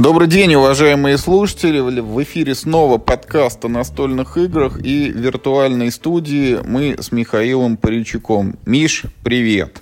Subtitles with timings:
[0.00, 1.78] Добрый день, уважаемые слушатели.
[1.78, 8.56] В эфире снова подкаст о настольных играх и виртуальной студии мы с Михаилом Паричуком.
[8.64, 9.76] Миш, привет.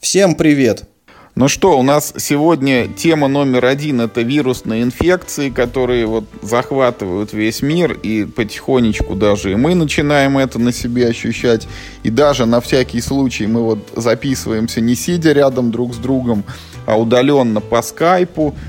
[0.00, 0.88] Всем привет.
[1.36, 7.62] Ну что, у нас сегодня тема номер один– это вирусные инфекции, которые вот захватывают весь
[7.62, 11.68] мир, и потихонечку даже и мы начинаем это на себе ощущать.
[12.02, 16.42] И даже на всякий случай мы вот записываемся не сидя рядом друг с другом,
[16.86, 18.56] а удаленно по скайпу–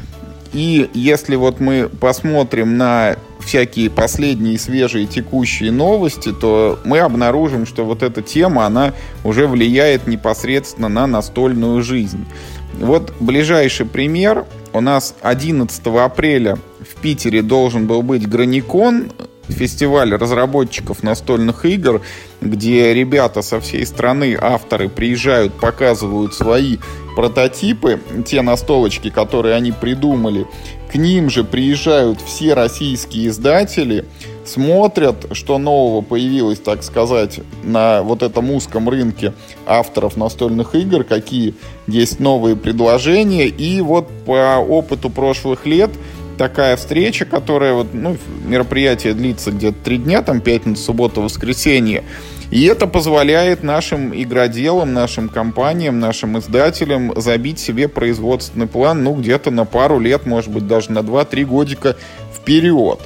[0.54, 7.84] и если вот мы посмотрим на всякие последние свежие текущие новости, то мы обнаружим, что
[7.84, 8.94] вот эта тема, она
[9.24, 12.26] уже влияет непосредственно на настольную жизнь.
[12.80, 14.46] Вот ближайший пример.
[14.74, 19.12] У нас 11 апреля в Питере должен был быть Граникон,
[19.48, 22.02] фестиваль разработчиков настольных игр,
[22.42, 26.78] где ребята со всей страны, авторы приезжают, показывают свои
[27.16, 30.48] прототипы, те настолочки, которые они придумали.
[30.92, 34.06] К ним же приезжают все российские издатели,
[34.46, 39.34] смотрят, что нового появилось, так сказать, на вот этом узком рынке
[39.66, 41.56] авторов настольных игр, какие
[41.88, 43.48] есть новые предложения.
[43.48, 45.90] И вот по опыту прошлых лет
[46.38, 52.04] такая встреча, которая вот, ну, мероприятие длится где-то три дня, там пятница, суббота, воскресенье.
[52.54, 59.50] И это позволяет нашим игроделам, нашим компаниям, нашим издателям забить себе производственный план, ну, где-то
[59.50, 61.96] на пару лет, может быть, даже на 2-3 годика
[62.32, 63.00] вперед.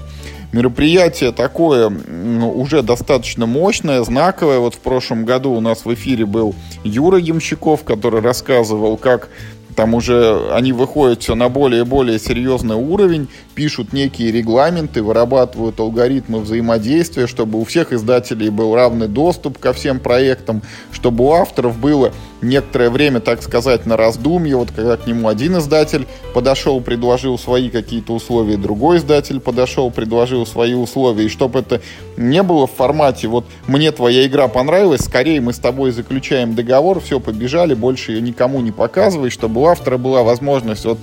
[0.51, 4.59] Мероприятие такое ну, уже достаточно мощное, знаковое.
[4.59, 9.29] Вот в прошлом году у нас в эфире был Юра Ямщиков, который рассказывал, как
[9.77, 15.79] там уже они выходят все на более и более серьезный уровень, пишут некие регламенты, вырабатывают
[15.79, 21.77] алгоритмы взаимодействия, чтобы у всех издателей был равный доступ ко всем проектам, чтобы у авторов
[21.77, 22.11] было
[22.41, 27.69] некоторое время, так сказать, на раздумье, вот когда к нему один издатель подошел, предложил свои
[27.69, 31.81] какие-то условия, другой издатель подошел, предложил свои условия, и чтобы это
[32.15, 36.99] не было в формате, вот мне твоя игра понравилась, скорее мы с тобой заключаем договор,
[36.99, 40.99] все, побежали, больше ее никому не показывай, чтобы автора была возможность вот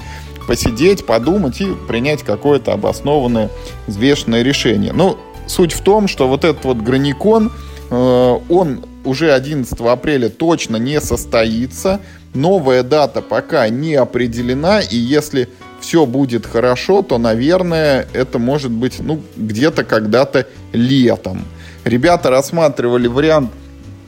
[0.47, 3.51] посидеть, подумать и принять какое-то обоснованное,
[3.87, 4.93] взвешенное решение.
[4.93, 5.17] Ну,
[5.47, 7.53] суть в том, что вот этот вот граникон,
[7.91, 12.01] э, он уже 11 апреля точно не состоится.
[12.35, 15.49] Новая дата пока не определена, и если
[15.81, 21.45] все будет хорошо, то, наверное, это может быть, ну, где-то когда-то летом.
[21.85, 23.51] Ребята рассматривали вариант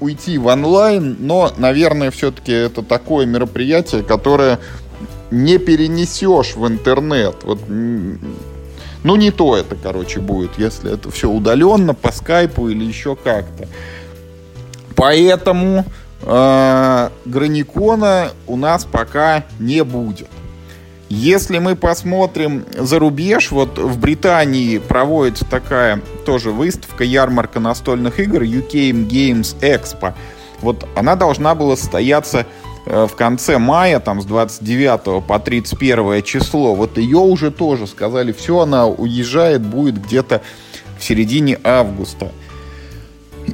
[0.01, 4.59] уйти в онлайн, но, наверное, все-таки это такое мероприятие, которое
[5.31, 7.37] не перенесешь в интернет.
[7.43, 13.17] Вот, ну, не то это, короче, будет, если это все удаленно, по скайпу или еще
[13.17, 13.69] как-то.
[14.97, 15.85] Поэтому
[16.23, 20.29] э, Граникона у нас пока не будет.
[21.09, 28.43] Если мы посмотрим за рубеж, вот в Британии проводится такая тоже выставка, ярмарка настольных игр
[28.43, 30.15] UK Games Expo.
[30.61, 32.44] Вот она должна была состояться
[32.87, 36.75] э, в конце мая, там с 29 по 31 число.
[36.75, 40.43] Вот ее уже тоже сказали, все, она уезжает, будет где-то
[40.99, 42.33] в середине августа.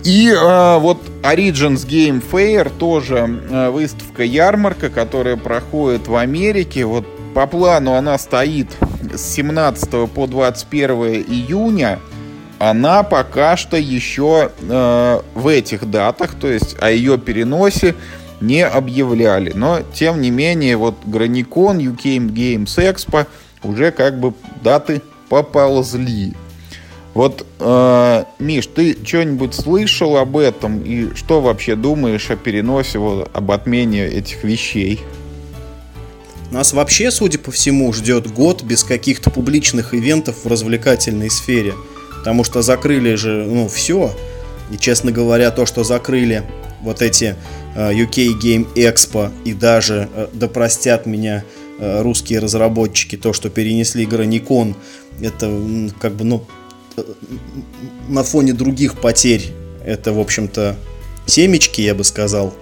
[0.04, 6.86] И э, вот Origins Game Fair тоже э, выставка ярмарка, которая проходит в Америке.
[6.86, 7.04] Вот
[7.34, 8.68] по плану она стоит
[9.14, 10.90] с 17 по 21
[11.26, 11.98] июня.
[12.58, 17.94] Она пока что еще э, в этих датах, то есть о ее переносе
[18.40, 19.52] не объявляли.
[19.54, 23.26] Но, тем не менее, вот Граникон, UK Games Expo
[23.64, 26.34] уже как бы даты поползли.
[27.14, 33.30] Вот, э, Миш, ты что-нибудь слышал об этом и что вообще думаешь о переносе, вот,
[33.34, 35.00] об отмене этих вещей?
[36.52, 41.72] Нас вообще, судя по всему, ждет год без каких-то публичных ивентов в развлекательной сфере.
[42.18, 44.14] Потому что закрыли же, ну, все.
[44.70, 46.42] И, честно говоря, то, что закрыли
[46.82, 47.36] вот эти
[47.74, 51.42] uh, UK Game Expo и даже, uh, да простят меня
[51.78, 54.76] uh, русские разработчики, то, что перенесли Граникон,
[55.22, 55.50] это
[56.00, 56.44] как бы, ну,
[58.08, 59.52] на фоне других потерь,
[59.86, 60.76] это, в общем-то,
[61.24, 62.52] семечки, я бы сказал.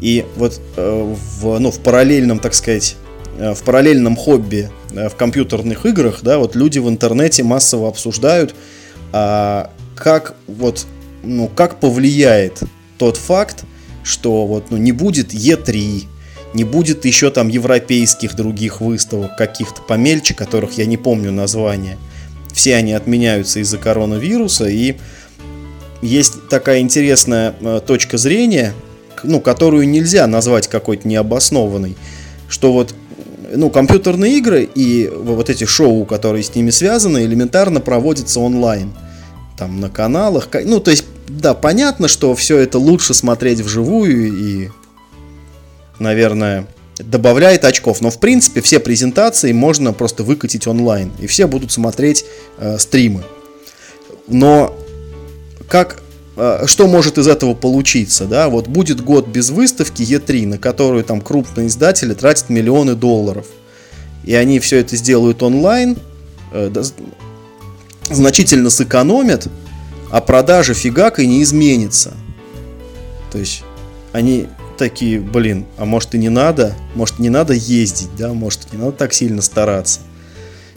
[0.00, 3.05] И вот в, ну, в параллельном, так сказать, Э,
[3.38, 8.54] в параллельном хобби э, в компьютерных играх, да, вот люди в интернете массово обсуждают,
[9.12, 10.86] а, как вот,
[11.22, 12.62] ну, как повлияет
[12.98, 13.64] тот факт,
[14.02, 16.04] что вот, ну, не будет E3,
[16.54, 21.98] не будет еще там европейских других выставок, каких-то помельче, которых я не помню названия.
[22.52, 24.96] Все они отменяются из-за коронавируса, и
[26.00, 28.72] есть такая интересная э, точка зрения,
[29.22, 31.96] ну, которую нельзя назвать какой-то необоснованной,
[32.48, 32.94] что вот
[33.54, 38.92] ну, компьютерные игры и вот эти шоу, которые с ними связаны, элементарно проводятся онлайн.
[39.56, 40.48] Там на каналах.
[40.64, 44.68] Ну, то есть, да, понятно, что все это лучше смотреть вживую и,
[45.98, 46.66] наверное,
[46.98, 48.00] добавляет очков.
[48.00, 51.10] Но, в принципе, все презентации можно просто выкатить онлайн.
[51.18, 52.24] И все будут смотреть
[52.58, 53.22] э, стримы.
[54.28, 54.76] Но
[55.68, 56.02] как
[56.66, 61.22] что может из этого получиться, да, вот будет год без выставки E3, на которую там
[61.22, 63.46] крупные издатели тратят миллионы долларов,
[64.24, 65.96] и они все это сделают онлайн,
[66.52, 66.70] э,
[68.10, 69.48] значительно сэкономят,
[70.10, 72.12] а продажа фигак и не изменится.
[73.32, 73.62] То есть
[74.12, 78.78] они такие, блин, а может и не надо, может не надо ездить, да, может не
[78.78, 80.00] надо так сильно стараться.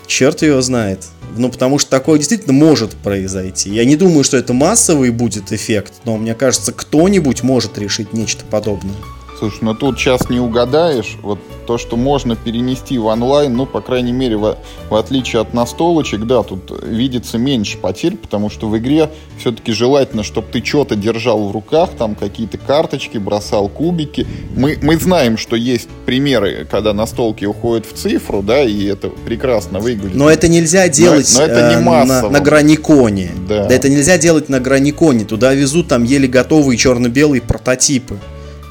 [0.07, 1.05] Черт его знает.
[1.37, 3.69] Ну, потому что такое действительно может произойти.
[3.69, 8.45] Я не думаю, что это массовый будет эффект, но мне кажется, кто-нибудь может решить нечто
[8.45, 8.95] подобное.
[9.39, 11.17] Слушай, ну тут сейчас не угадаешь.
[11.21, 14.57] Вот то, что можно перенести в онлайн, ну, по крайней мере, в,
[14.89, 20.23] в отличие от настолочек, да, тут видится меньше потерь, потому что в игре все-таки желательно,
[20.23, 24.27] чтобы ты что-то держал в руках, там какие-то карточки, бросал кубики.
[24.57, 29.79] Мы, мы знаем, что есть примеры, когда настолки уходят в цифру, да, и это прекрасно
[29.79, 30.15] выглядит.
[30.15, 33.31] Но это нельзя делать но, но это не э, на, на граниконе.
[33.47, 33.67] Да.
[33.67, 35.23] да, это нельзя делать на граниконе.
[35.23, 38.19] Туда везут там еле готовые черно-белые прототипы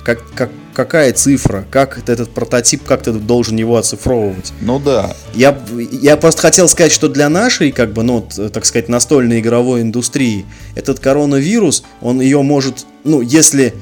[0.09, 4.53] как, как, какая цифра, как этот прототип, как ты должен его оцифровывать.
[4.61, 5.17] Ну да.
[5.35, 5.59] Я,
[5.91, 10.47] я просто хотел сказать, что для нашей, как бы, ну, так сказать, настольной игровой индустрии,
[10.77, 13.75] этот коронавирус, он ее может, ну, если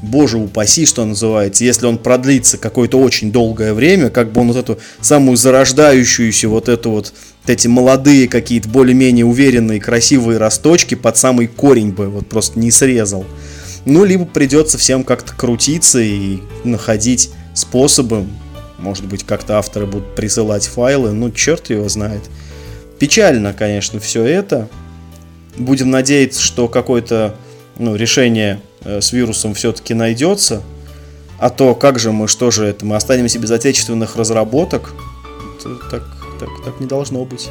[0.00, 4.56] боже упаси, что называется, если он продлится какое-то очень долгое время, как бы он вот
[4.56, 7.12] эту самую зарождающуюся вот эту вот
[7.48, 13.26] эти молодые какие-то более-менее уверенные красивые росточки под самый корень бы вот просто не срезал.
[13.86, 18.26] Ну, либо придется всем как-то крутиться и находить способы.
[18.78, 21.12] Может быть, как-то авторы будут присылать файлы.
[21.12, 22.22] Ну, черт его знает.
[22.98, 24.68] Печально, конечно, все это.
[25.56, 27.34] Будем надеяться, что какое-то
[27.78, 30.62] ну, решение э, с вирусом все-таки найдется.
[31.38, 34.94] А то как же мы, что же это, мы останемся без отечественных разработок?
[35.58, 36.04] Это так,
[36.40, 37.50] так, так не должно быть.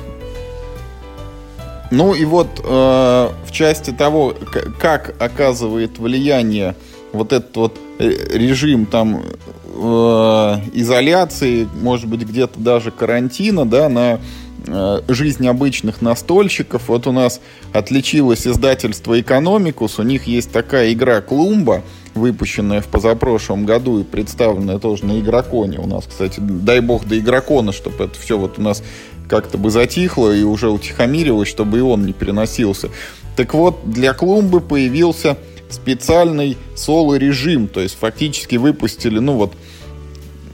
[1.94, 4.34] Ну и вот э, в части того,
[4.80, 6.76] как оказывает влияние
[7.12, 14.20] вот этот вот режим там э, изоляции, может быть где-то даже карантина, да, на
[14.66, 16.90] э, жизнь обычных настольщиков.
[16.90, 17.40] Вот у нас
[17.74, 21.84] отличилось издательство «Экономикус», у них есть такая игра «Клумба»,
[22.16, 25.80] выпущенная в позапрошлом году и представленная тоже на Игроконе.
[25.80, 28.84] У нас, кстати, дай бог до Игрокона, чтобы это все вот у нас
[29.30, 32.90] как-то бы затихло и уже утихомирилось, чтобы и он не переносился.
[33.36, 35.38] Так вот, для клумбы появился
[35.70, 39.54] специальный соло-режим, то есть фактически выпустили, ну вот,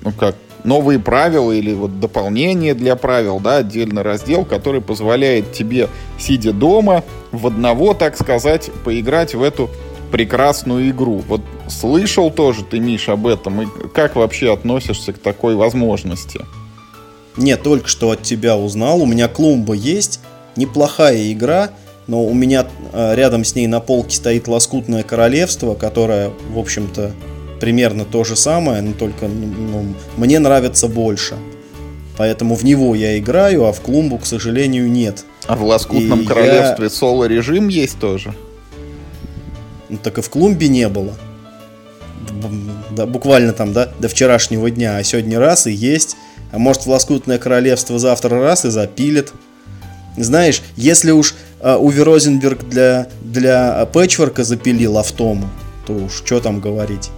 [0.04, 5.90] ну как, новые правила или вот дополнение для правил, да, отдельный раздел, который позволяет тебе,
[6.18, 9.70] сидя дома, в одного, так сказать, поиграть в эту
[10.12, 11.24] прекрасную игру.
[11.28, 16.42] Вот слышал тоже ты, Миш, об этом, и как вообще относишься к такой возможности?
[17.40, 19.02] Не, только что от тебя узнал.
[19.02, 20.20] У меня клумба есть.
[20.56, 21.72] Неплохая игра.
[22.06, 27.12] Но у меня э, рядом с ней на полке стоит Лоскутное Королевство, которое, в общем-то,
[27.60, 31.36] примерно то же самое, но только ну, мне нравится больше.
[32.18, 35.24] Поэтому в него я играю, а в клумбу, к сожалению, нет.
[35.48, 36.90] А в Лоскутном и Королевстве я...
[36.90, 38.34] соло-режим есть тоже?
[39.88, 41.14] Ну, так и в клумбе не было.
[42.92, 46.18] Да, буквально там, да, до вчерашнего дня, а сегодня раз и есть.
[46.52, 49.34] А может, в лоскутное королевство завтра раз и запилит.
[50.18, 55.48] Знаешь, если уж э, Уви Розенберг для, для пэтчворка запилил автому,
[55.86, 57.12] то уж что там говорить.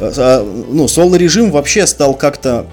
[0.00, 2.66] А, ну, соло-режим вообще стал как-то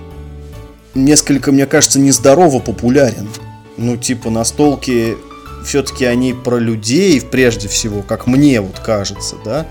[0.95, 3.29] несколько, мне кажется, нездорово популярен.
[3.77, 5.15] Ну, типа, настолки
[5.63, 9.67] все-таки они про людей, прежде всего, как мне вот кажется, да.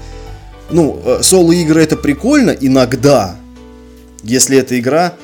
[0.71, 3.37] Ну, э, соло-игры это прикольно иногда,
[4.23, 5.15] если эта игра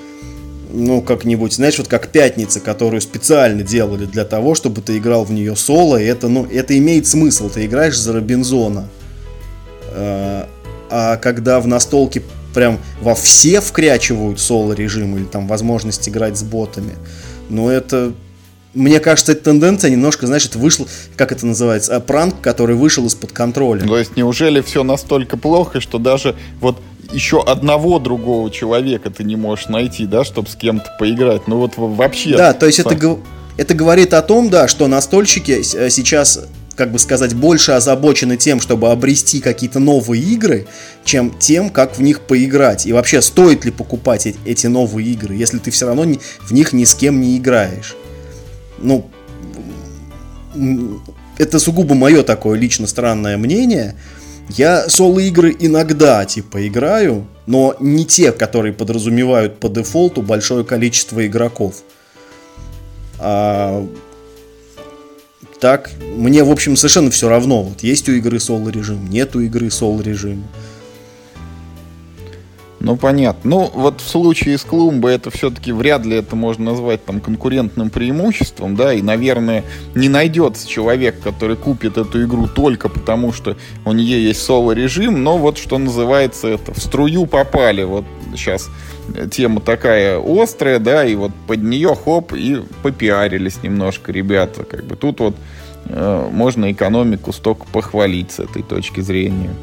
[0.75, 5.33] ну, как-нибудь, знаешь, вот как «Пятница», которую специально делали для того, чтобы ты играл в
[5.33, 8.89] нее соло, и это, ну, это имеет смысл, ты играешь за Робинзона.
[9.93, 10.49] А,
[10.91, 12.23] а когда в настолке
[12.55, 16.95] прям во все вкрячивают соло-режим или там возможность играть с ботами,
[17.49, 18.13] ну, это
[18.75, 23.07] мне кажется, эта тенденция немножко, знаешь, это вышло, как это называется, а, пранк, который вышел
[23.07, 23.87] из-под контроля.
[23.87, 26.83] То есть неужели все настолько плохо, что даже вот
[27.15, 31.47] еще одного другого человека ты не можешь найти, да, чтобы с кем-то поиграть?
[31.47, 32.37] Ну вот вообще.
[32.37, 33.19] Да, то есть это,
[33.57, 36.41] это говорит о том, да, что настольщики э, сейчас
[36.77, 40.67] как бы сказать, больше озабочены тем, чтобы обрести какие-то новые игры,
[41.05, 42.87] чем тем, как в них поиграть.
[42.87, 46.05] И вообще, стоит ли покупать эти новые игры, если ты все равно
[46.41, 47.95] в них ни с кем не играешь.
[48.79, 49.09] Ну,
[51.39, 53.95] это сугубо мое такое лично странное мнение.
[54.49, 61.83] Я соло-игры иногда, типа, играю, но не те, которые подразумевают по дефолту большое количество игроков.
[63.19, 63.87] А
[65.61, 67.63] так, мне, в общем, совершенно все равно.
[67.63, 70.45] Вот есть у игры соло режим, нет у игры соло режима.
[72.85, 73.49] Ну, понятно.
[73.49, 77.89] Ну, вот в случае с Клумбой это все-таки вряд ли это можно назвать там конкурентным
[77.89, 79.65] преимуществом, да, и, наверное,
[79.95, 85.39] не найдется человек, который купит эту игру только потому, что у нее есть соло-режим, но
[85.39, 87.85] вот что называется это, в струю попали.
[87.85, 88.69] Вот сейчас
[89.31, 94.65] тема такая острая, да, и вот под нее хоп, и попиарились немножко ребята.
[94.65, 95.37] Как бы тут вот
[95.87, 99.55] э, можно экономику столько похвалить с этой точки зрения.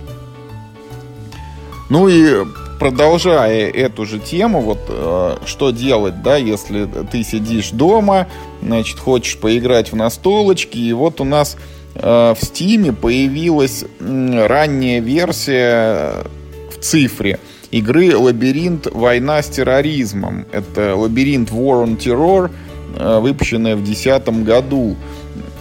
[1.92, 2.46] Ну и
[2.82, 8.26] продолжая эту же тему, вот э, что делать, да, если ты сидишь дома,
[8.64, 11.58] значит, хочешь поиграть в настолочки, и вот у нас
[11.94, 16.24] э, в Стиме появилась э, ранняя версия
[16.72, 17.38] в цифре
[17.70, 18.88] игры «Лабиринт.
[18.92, 20.48] Война с терроризмом».
[20.52, 22.50] Это «Лабиринт War on Terror»,
[22.98, 24.96] э, выпущенная в 2010 году.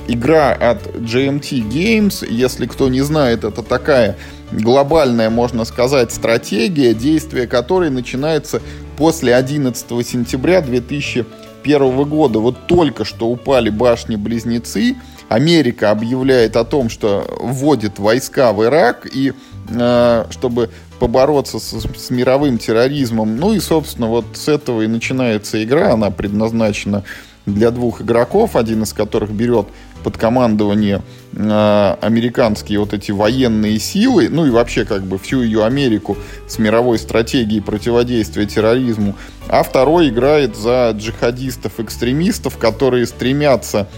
[0.08, 4.16] Игра от GMT Games, если кто не знает, это такая
[4.52, 8.60] глобальная, можно сказать, стратегия, действие которой начинается
[8.96, 12.38] после 11 сентября 2001 года.
[12.38, 14.96] Вот только что упали башни-близнецы,
[15.28, 19.32] Америка объявляет о том, что вводит войска в Ирак, и
[19.68, 23.36] э, чтобы побороться с, с мировым терроризмом.
[23.36, 25.92] Ну и, собственно, вот с этого и начинается игра.
[25.92, 27.04] Она предназначена
[27.46, 29.68] для двух игроков, один из которых берет
[30.02, 31.02] под командование
[31.32, 36.16] э, американские вот эти военные силы, ну и вообще как бы всю ее Америку
[36.48, 39.16] с мировой стратегией противодействия терроризму,
[39.48, 43.88] а второй играет за джихадистов-экстремистов, которые стремятся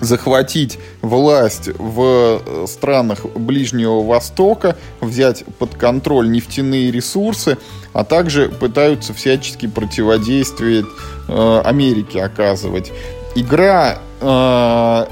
[0.00, 7.58] захватить власть в э, странах Ближнего Востока, взять под контроль нефтяные ресурсы,
[7.92, 10.86] а также пытаются всячески противодействовать
[11.28, 12.92] э, Америке оказывать.
[13.34, 15.06] Игра э,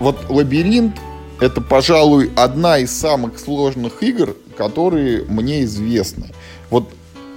[0.00, 0.96] вот лабиринт
[1.40, 6.30] это, пожалуй, одна из самых сложных игр, которые мне известны.
[6.68, 6.90] Вот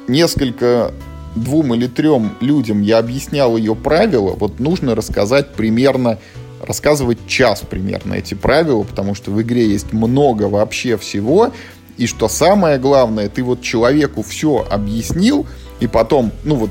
[0.07, 0.91] несколько
[1.35, 6.17] двум или трем людям я объяснял ее правила, вот нужно рассказать примерно,
[6.61, 11.51] рассказывать час примерно эти правила, потому что в игре есть много вообще всего,
[11.97, 15.45] и что самое главное, ты вот человеку все объяснил,
[15.79, 16.69] и потом, ну вот,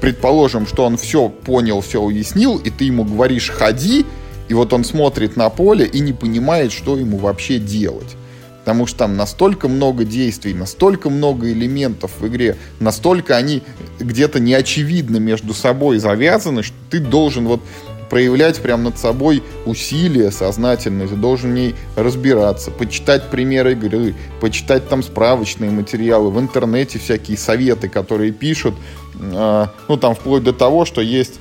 [0.00, 4.06] предположим, что он все понял, все уяснил, и ты ему говоришь «ходи»,
[4.48, 8.16] и вот он смотрит на поле и не понимает, что ему вообще делать.
[8.60, 13.62] Потому что там настолько много действий, настолько много элементов в игре, настолько они
[14.00, 17.60] где-то неочевидно между собой завязаны, что ты должен вот
[18.08, 24.88] проявлять прям над собой усилия сознательные, ты должен в ней разбираться, почитать примеры игры, почитать
[24.88, 28.74] там справочные материалы, в интернете всякие советы, которые пишут,
[29.20, 31.40] э, ну там вплоть до того, что есть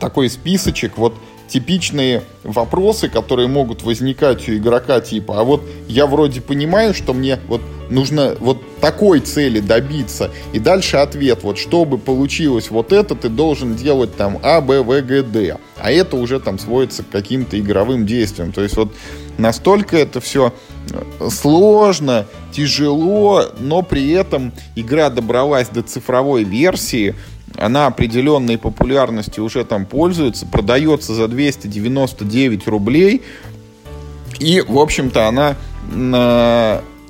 [0.00, 1.14] такой списочек, вот
[1.48, 7.38] типичные вопросы, которые могут возникать у игрока, типа, а вот я вроде понимаю, что мне
[7.48, 13.30] вот нужно вот такой цели добиться, и дальше ответ, вот чтобы получилось вот это, ты
[13.30, 17.58] должен делать там А, Б, В, Г, Д, а это уже там сводится к каким-то
[17.58, 18.94] игровым действиям, то есть вот
[19.38, 20.52] настолько это все
[20.90, 27.14] э, сложно, тяжело, но при этом игра добралась до цифровой версии,
[27.56, 33.22] она определенной популярностью уже там пользуется, продается за 299 рублей,
[34.38, 35.56] и, в общем-то, она,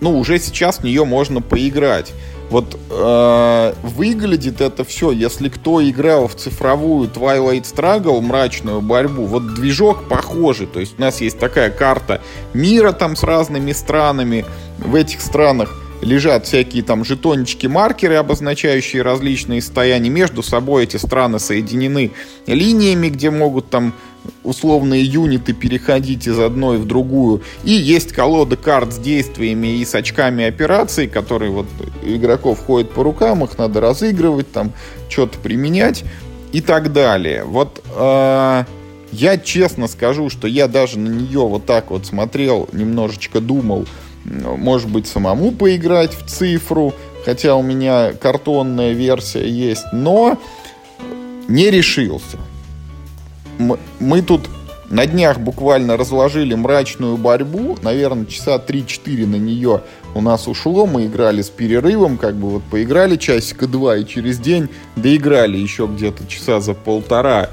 [0.05, 2.13] ну, уже сейчас в нее можно поиграть.
[2.51, 9.55] Вот э, выглядит это все, если кто играл в цифровую Twilight Struggle, мрачную борьбу, вот
[9.55, 10.67] движок похожий.
[10.67, 12.21] То есть у нас есть такая карта
[12.53, 14.45] мира там с разными странами.
[14.77, 20.11] В этих странах лежат всякие там жетончики-маркеры, обозначающие различные состояния.
[20.11, 22.11] Между собой эти страны соединены
[22.47, 23.95] линиями, где могут там
[24.43, 27.43] условные юниты переходить из одной в другую.
[27.65, 31.67] И есть колода карт с действиями и с очками операций, которые вот
[32.03, 34.73] игроков ходят по рукам, их надо разыгрывать, там
[35.09, 36.05] что-то применять
[36.53, 37.45] и так далее.
[37.45, 38.65] Вот э,
[39.13, 43.87] я честно скажу, что я даже на нее вот так вот смотрел, немножечко думал,
[44.25, 50.39] может быть, самому поиграть в цифру, хотя у меня картонная версия есть, но
[51.49, 52.39] не решился.
[53.59, 54.49] Мы, тут
[54.91, 57.77] на днях буквально разложили мрачную борьбу.
[57.83, 59.83] Наверное, часа 3-4 на нее
[60.15, 60.87] у нас ушло.
[60.87, 65.87] Мы играли с перерывом, как бы вот поиграли часика два, и через день доиграли еще
[65.87, 67.51] где-то часа за полтора.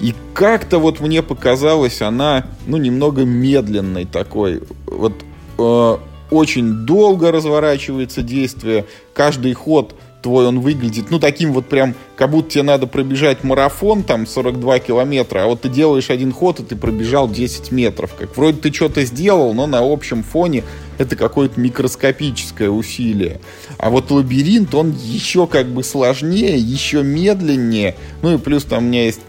[0.00, 4.62] И как-то вот мне показалось она, ну, немного медленной такой.
[4.86, 5.12] Вот
[5.58, 5.96] э,
[6.30, 8.86] очень долго разворачивается действие.
[9.12, 14.02] Каждый ход твой, он выглядит, ну, таким вот прям, как будто тебе надо пробежать марафон,
[14.02, 18.14] там, 42 километра, а вот ты делаешь один ход, и ты пробежал 10 метров.
[18.14, 20.62] Как вроде ты что-то сделал, но на общем фоне
[20.98, 23.40] это какое-то микроскопическое усилие.
[23.78, 27.96] А вот лабиринт, он еще как бы сложнее, еще медленнее.
[28.22, 29.20] Ну и плюс там у меня есть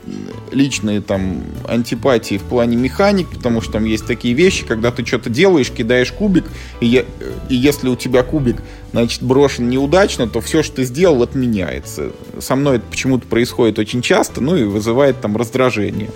[0.52, 5.30] личные там антипатии в плане механик, потому что там есть такие вещи, когда ты что-то
[5.30, 6.46] делаешь, кидаешь кубик,
[6.80, 7.06] и, я,
[7.50, 8.58] и если у тебя кубик,
[8.92, 12.12] значит, брошен неудачно, то все, что ты сделал, отменяется.
[12.40, 16.10] Со мной это почему-то происходит очень часто, ну и вызывает там раздражение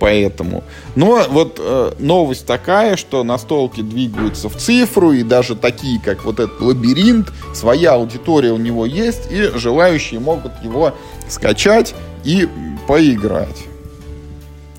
[0.00, 0.64] поэтому.
[0.96, 6.40] Но вот э, новость такая, что настолки двигаются в цифру, и даже такие, как вот
[6.40, 10.94] этот лабиринт, своя аудитория у него есть, и желающие могут его
[11.28, 12.48] скачать и
[12.88, 13.66] поиграть.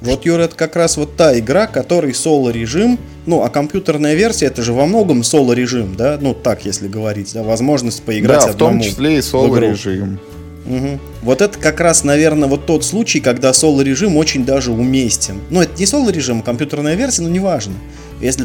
[0.02, 2.98] Вот, Юра, это как раз вот та игра, которой соло-режим,
[3.28, 6.18] ну, а компьютерная версия, это же во многом соло-режим, да?
[6.20, 10.20] Ну, так, если говорить, да, возможность поиграть да, в том числе и соло-режим.
[10.66, 11.00] Угу.
[11.24, 15.40] Вот это как раз, наверное, вот тот случай, когда соло-режим очень даже уместен.
[15.50, 17.74] Ну, это не соло-режим, а компьютерная версия, но неважно.
[18.22, 18.44] Если,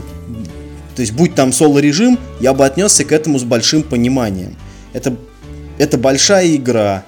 [0.94, 4.56] то есть, будь там соло-режим, я бы отнесся к этому с большим пониманием.
[4.92, 5.14] Это,
[5.78, 7.04] это большая игра,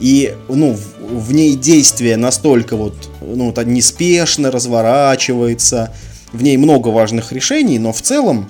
[0.00, 5.94] и, ну, в, в ней действие настолько вот, ну, вот неспешно разворачивается,
[6.32, 8.48] в ней много важных решений, но в целом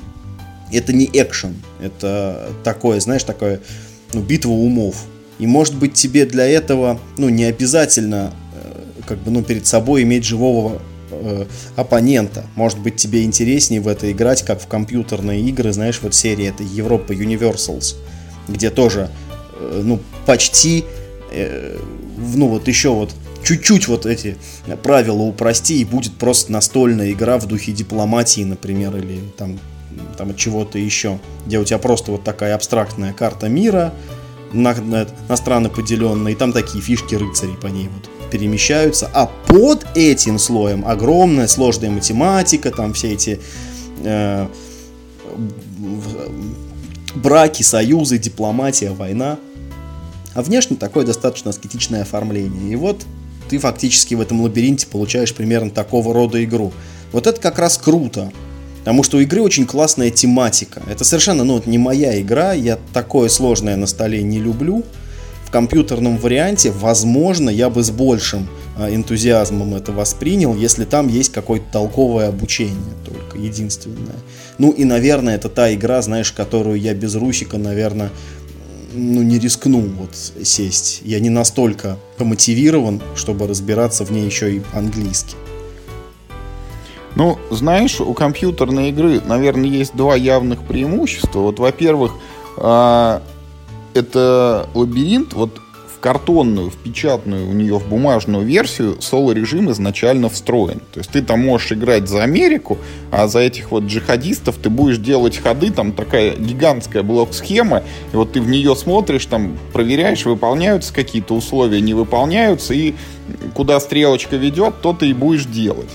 [0.72, 3.60] это не экшен, это такое, знаешь, такое,
[4.12, 5.04] ну, битва умов.
[5.38, 10.02] И может быть тебе для этого, ну, не обязательно э, как бы, ну, перед собой
[10.02, 12.46] иметь живого э, оппонента.
[12.54, 16.62] Может быть тебе интереснее в это играть, как в компьютерные игры, знаешь, вот серия это
[16.62, 17.96] Европа Universals,
[18.48, 19.10] где тоже,
[19.58, 20.84] э, ну, почти,
[21.32, 21.78] э,
[22.34, 23.10] ну, вот еще вот
[23.44, 24.36] чуть-чуть вот эти
[24.82, 29.58] правила упрости, и будет просто настольная игра в духе дипломатии, например, или там,
[30.16, 33.92] там чего-то еще, где у тебя просто вот такая абстрактная карта мира,
[34.54, 39.26] на, на, на страны поделенные, и там такие фишки рыцарей по ней вот перемещаются, а
[39.46, 43.40] под этим слоем огромная сложная математика, там все эти
[44.02, 44.46] э,
[47.14, 49.38] браки, союзы, дипломатия, война.
[50.34, 52.72] А внешне такое достаточно аскетичное оформление.
[52.72, 53.04] И вот
[53.48, 56.72] ты фактически в этом лабиринте получаешь примерно такого рода игру.
[57.12, 58.32] Вот это как раз круто.
[58.84, 60.82] Потому что у игры очень классная тематика.
[60.86, 64.84] Это совершенно, ну, не моя игра, я такое сложное на столе не люблю.
[65.46, 71.32] В компьютерном варианте, возможно, я бы с большим а, энтузиазмом это воспринял, если там есть
[71.32, 74.16] какое-то толковое обучение только, единственное.
[74.58, 78.10] Ну и, наверное, это та игра, знаешь, которую я без Русика, наверное,
[78.92, 80.10] ну, не рискну вот
[80.44, 81.00] сесть.
[81.04, 85.36] Я не настолько помотивирован, чтобы разбираться в ней еще и по-английски.
[87.16, 91.40] Ну, знаешь, у компьютерной игры, наверное, есть два явных преимущества.
[91.40, 92.12] Вот, во-первых,
[92.56, 93.22] а,
[93.94, 95.60] это лабиринт, вот
[95.96, 100.80] в картонную, в печатную, у нее в бумажную версию соло-режим изначально встроен.
[100.92, 102.78] То есть ты там можешь играть за Америку,
[103.12, 108.32] а за этих вот джихадистов ты будешь делать ходы, там такая гигантская блок-схема, и вот
[108.32, 112.94] ты в нее смотришь, там проверяешь, выполняются какие-то условия, не выполняются, и
[113.54, 115.90] куда стрелочка ведет, то ты и будешь делать.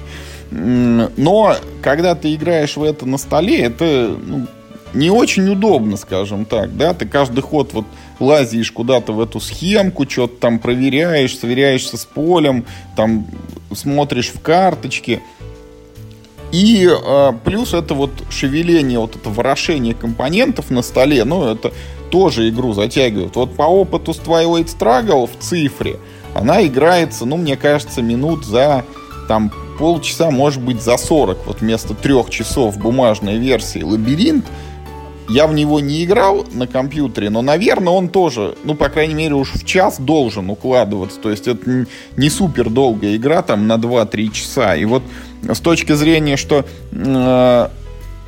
[0.51, 4.47] Но когда ты играешь в это на столе, это ну,
[4.93, 7.85] не очень удобно, скажем так, да, ты каждый ход вот
[8.19, 13.27] лазишь куда-то в эту схемку, что-то там проверяешь, сверяешься с полем, там
[13.73, 15.21] смотришь в карточки.
[16.51, 21.71] И э, плюс это вот шевеление, вот это ворошение компонентов на столе, ну, это
[22.09, 23.35] тоже игру затягивает.
[23.35, 25.97] Вот по опыту с Twilight Struggle в цифре,
[26.33, 28.83] она играется, ну, мне кажется, минут за
[29.27, 31.47] там полчаса, может быть, за 40.
[31.47, 34.45] Вот вместо трех часов бумажной версии «Лабиринт»
[35.29, 39.35] я в него не играл на компьютере, но, наверное, он тоже, ну, по крайней мере,
[39.35, 41.19] уж в час должен укладываться.
[41.19, 41.85] То есть это
[42.17, 44.75] не супер долгая игра, там, на 2-3 часа.
[44.75, 45.03] И вот
[45.43, 47.69] с точки зрения, что э,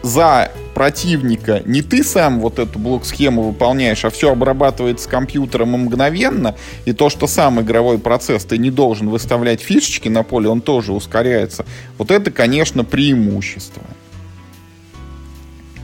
[0.04, 6.94] за противника не ты сам вот эту блок-схему выполняешь, а все обрабатывается компьютером мгновенно, и
[6.94, 11.66] то, что сам игровой процесс, ты не должен выставлять фишечки на поле, он тоже ускоряется.
[11.98, 13.84] Вот это, конечно, преимущество.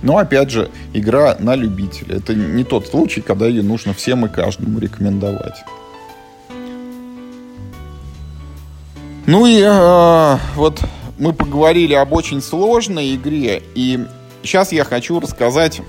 [0.01, 2.17] Но, опять же, игра на любителя.
[2.17, 5.63] Это не тот случай, когда ее нужно всем и каждому рекомендовать.
[9.25, 10.82] Ну и э, вот
[11.17, 13.99] мы поговорили об очень сложной игре, и
[14.43, 15.82] сейчас я хочу рассказать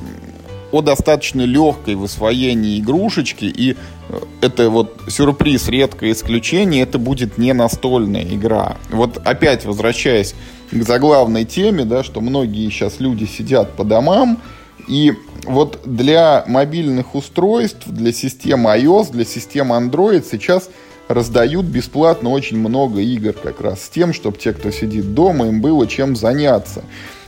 [0.71, 7.38] о достаточно легкой в освоении игрушечки, и э, это вот сюрприз, редкое исключение, это будет
[7.38, 8.77] не настольная игра.
[8.91, 10.35] Вот опять возвращаясь
[10.71, 14.43] к заглавной теме, да, что многие сейчас люди сидят по домам,
[14.88, 15.14] и
[15.45, 20.71] вот для мобильных устройств, для системы iOS, для системы Android сейчас
[21.09, 25.61] раздают бесплатно очень много игр как раз с тем, чтобы те, кто сидит дома, им
[25.61, 26.85] было чем заняться.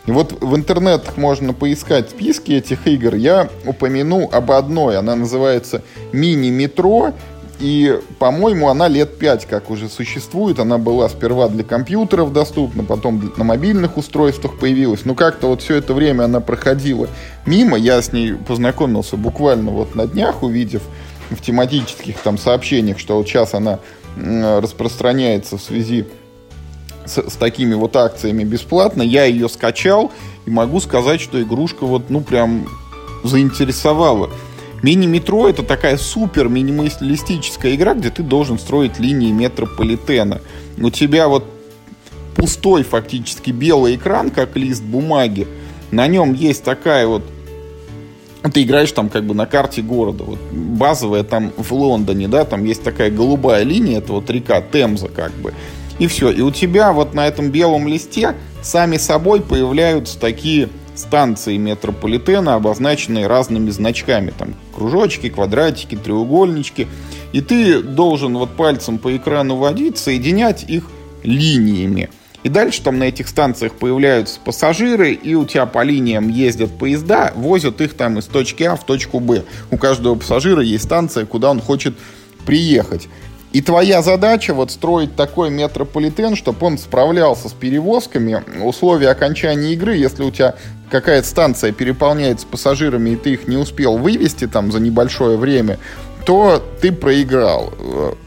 [0.07, 3.15] И вот в интернетах можно поискать списки этих игр.
[3.15, 4.99] Я упомяну об одной.
[4.99, 7.13] Она называется «Мини-метро».
[7.61, 10.59] И, по-моему, она лет пять как уже существует.
[10.59, 15.05] Она была сперва для компьютеров доступна, потом на мобильных устройствах появилась.
[15.05, 17.07] Но как-то вот все это время она проходила
[17.45, 17.77] мимо.
[17.77, 20.83] Я с ней познакомился буквально вот на днях, увидев
[21.31, 23.79] в тематических там сообщениях, что вот сейчас она
[24.17, 26.07] распространяется в связи
[27.05, 29.03] с, с такими вот акциями бесплатно.
[29.03, 30.13] Я ее скачал
[30.47, 32.67] и могу сказать, что игрушка вот, ну, прям
[33.25, 34.31] заинтересовала.
[34.83, 40.41] Мини-метро это такая супер минималистическая игра, где ты должен строить линии метрополитена.
[40.79, 41.45] У тебя вот
[42.35, 45.47] пустой фактически белый экран, как лист бумаги.
[45.91, 47.25] На нем есть такая вот
[48.49, 50.25] ты играешь там как бы на карте города.
[50.25, 55.09] Вот базовая там в Лондоне, да, там есть такая голубая линия, это вот река Темза
[55.09, 55.53] как бы.
[55.99, 56.31] И все.
[56.31, 63.27] И у тебя вот на этом белом листе сами собой появляются такие станции метрополитена, обозначенные
[63.27, 64.33] разными значками.
[64.37, 66.89] Там кружочки, квадратики, треугольнички.
[67.33, 70.85] И ты должен вот пальцем по экрану водить, соединять их
[71.23, 72.09] линиями.
[72.43, 77.33] И дальше там на этих станциях появляются пассажиры, и у тебя по линиям ездят поезда,
[77.35, 79.45] возят их там из точки А в точку Б.
[79.71, 81.95] У каждого пассажира есть станция, куда он хочет
[82.47, 83.09] приехать.
[83.53, 88.45] И твоя задача вот строить такой метрополитен, чтобы он справлялся с перевозками.
[88.63, 90.55] Условия окончания игры, если у тебя
[90.89, 95.79] какая-то станция переполняется пассажирами, и ты их не успел вывести там за небольшое время,
[96.25, 97.73] то ты проиграл.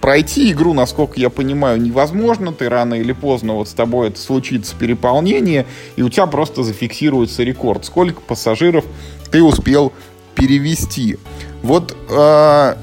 [0.02, 2.54] Пройти игру, насколько я понимаю, невозможно.
[2.54, 7.44] Ты рано или поздно вот с тобой это случится переполнение, и у тебя просто зафиксируется
[7.44, 7.86] рекорд.
[7.86, 8.86] Сколько пассажиров
[9.32, 9.94] ты успел
[10.36, 11.18] перевести.
[11.62, 12.76] Вот э,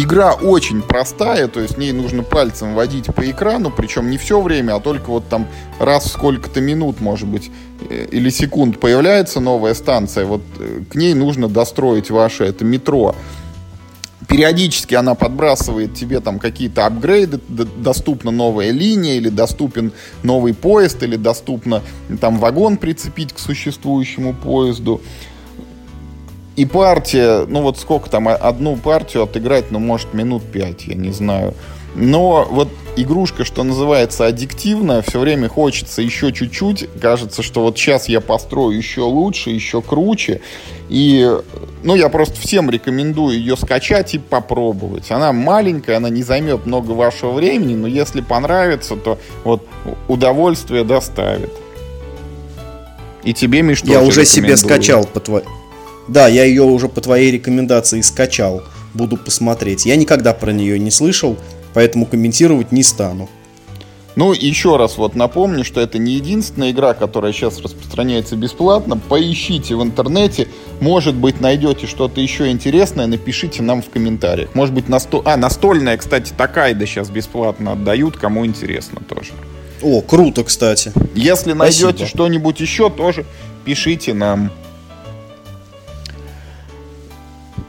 [0.00, 4.76] Игра очень простая, то есть ней нужно пальцем водить по экрану, причем не все время,
[4.76, 5.48] а только вот там
[5.80, 7.50] раз в сколько-то минут, может быть,
[7.90, 13.16] э, или секунд появляется новая станция, вот э, к ней нужно достроить ваше это метро.
[14.28, 21.16] Периодически она подбрасывает тебе там какие-то апгрейды, доступна новая линия, или доступен новый поезд, или
[21.16, 21.82] доступно
[22.20, 25.00] там вагон прицепить к существующему поезду.
[26.56, 31.10] И партия, ну вот сколько там, одну партию отыграть, ну может минут пять, я не
[31.10, 31.54] знаю.
[31.94, 36.88] Но вот игрушка, что называется, аддиктивная, все время хочется еще чуть-чуть.
[37.00, 40.40] Кажется, что вот сейчас я построю еще лучше, еще круче.
[40.88, 41.30] И,
[41.82, 45.10] ну, я просто всем рекомендую ее скачать и попробовать.
[45.10, 49.66] Она маленькая, она не займет много вашего времени, но если понравится, то вот
[50.08, 51.52] удовольствие доставит.
[53.24, 55.44] И тебе, Миш, Я уже себе скачал по твоей
[56.08, 58.62] да, я ее уже по твоей рекомендации скачал.
[58.94, 59.84] Буду посмотреть.
[59.84, 61.36] Я никогда про нее не слышал,
[61.78, 63.28] поэтому комментировать не стану.
[64.16, 68.96] Ну, еще раз вот напомню, что это не единственная игра, которая сейчас распространяется бесплатно.
[68.96, 70.48] Поищите в интернете,
[70.80, 74.56] может быть, найдете что-то еще интересное, напишите нам в комментариях.
[74.56, 75.22] Может быть, насто...
[75.24, 79.30] а, настольная, кстати, такая да сейчас бесплатно отдают, кому интересно тоже.
[79.80, 80.90] О, круто, кстати.
[81.14, 83.24] Если найдете что-нибудь еще, тоже
[83.64, 84.50] пишите нам.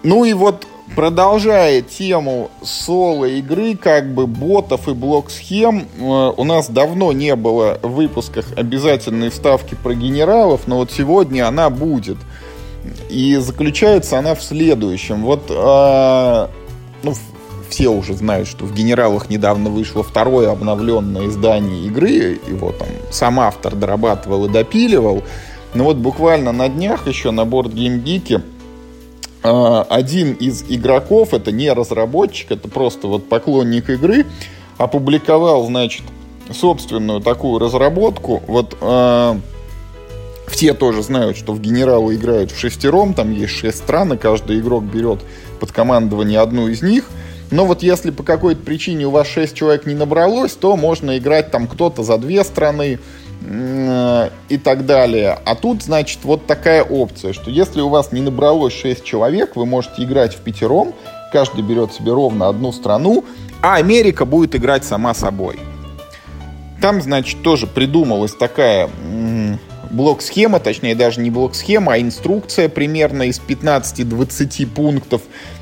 [0.02, 7.12] Ну и вот продолжая тему соло-игры, как бы ботов и блок-схем, э, у нас давно
[7.12, 12.18] не было в выпусках обязательной вставки про генералов, но вот сегодня она будет.
[13.10, 15.24] И заключается она в следующем.
[15.24, 16.48] Вот, э,
[17.04, 17.14] ну,
[17.70, 22.40] все уже знают, что в «Генералах» недавно вышло второе обновленное издание игры.
[22.48, 25.24] Его там сам автор дорабатывал и допиливал.
[25.74, 28.59] Но вот буквально на днях еще на борт геймгике а,
[29.42, 34.26] один из игроков, это не разработчик, это просто вот поклонник игры,
[34.78, 36.04] опубликовал, значит,
[36.54, 38.42] собственную такую разработку.
[38.48, 39.40] Вот э,
[40.48, 44.60] все тоже знают, что в генералы играют в шестером, там есть шесть стран, и каждый
[44.60, 45.20] игрок берет
[45.60, 47.10] под командование одну из них.
[47.52, 51.52] Но вот если по какой-то причине у вас шесть человек не набралось, то можно играть
[51.52, 53.00] там кто-то за две страны,
[53.42, 55.40] и так далее.
[55.46, 59.66] А тут, значит, вот такая опция, что если у вас не набралось 6 человек, вы
[59.66, 60.94] можете играть в пятером,
[61.32, 63.24] каждый берет себе ровно одну страну,
[63.62, 65.58] а Америка будет играть сама собой.
[66.82, 68.90] там, значит, тоже придумалась такая
[69.90, 75.22] блок-схема, точнее даже не блок-схема, а инструкция примерно из 15-20 пунктов,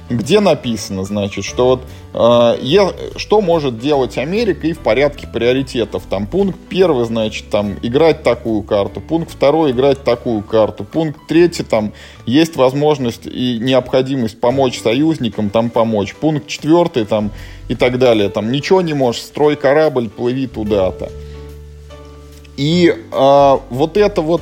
[0.10, 1.82] где написано, значит, что вот
[2.13, 6.04] э, что может делать Америка и в порядке приоритетов.
[6.10, 11.63] Там пункт первый, значит, там играть такую карту, пункт второй играть такую карту, пункт третий,
[11.63, 11.93] там
[12.26, 17.32] есть возможность и необходимость помочь союзникам, там помочь, пункт четвертый, там
[17.67, 21.12] и так далее, там ничего не можешь, строй корабль, плыви туда-то.
[22.56, 24.41] И э, вот это вот,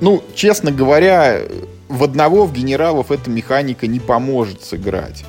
[0.00, 1.40] ну, честно говоря,
[1.88, 5.24] в одного в генералов эта механика не поможет сыграть.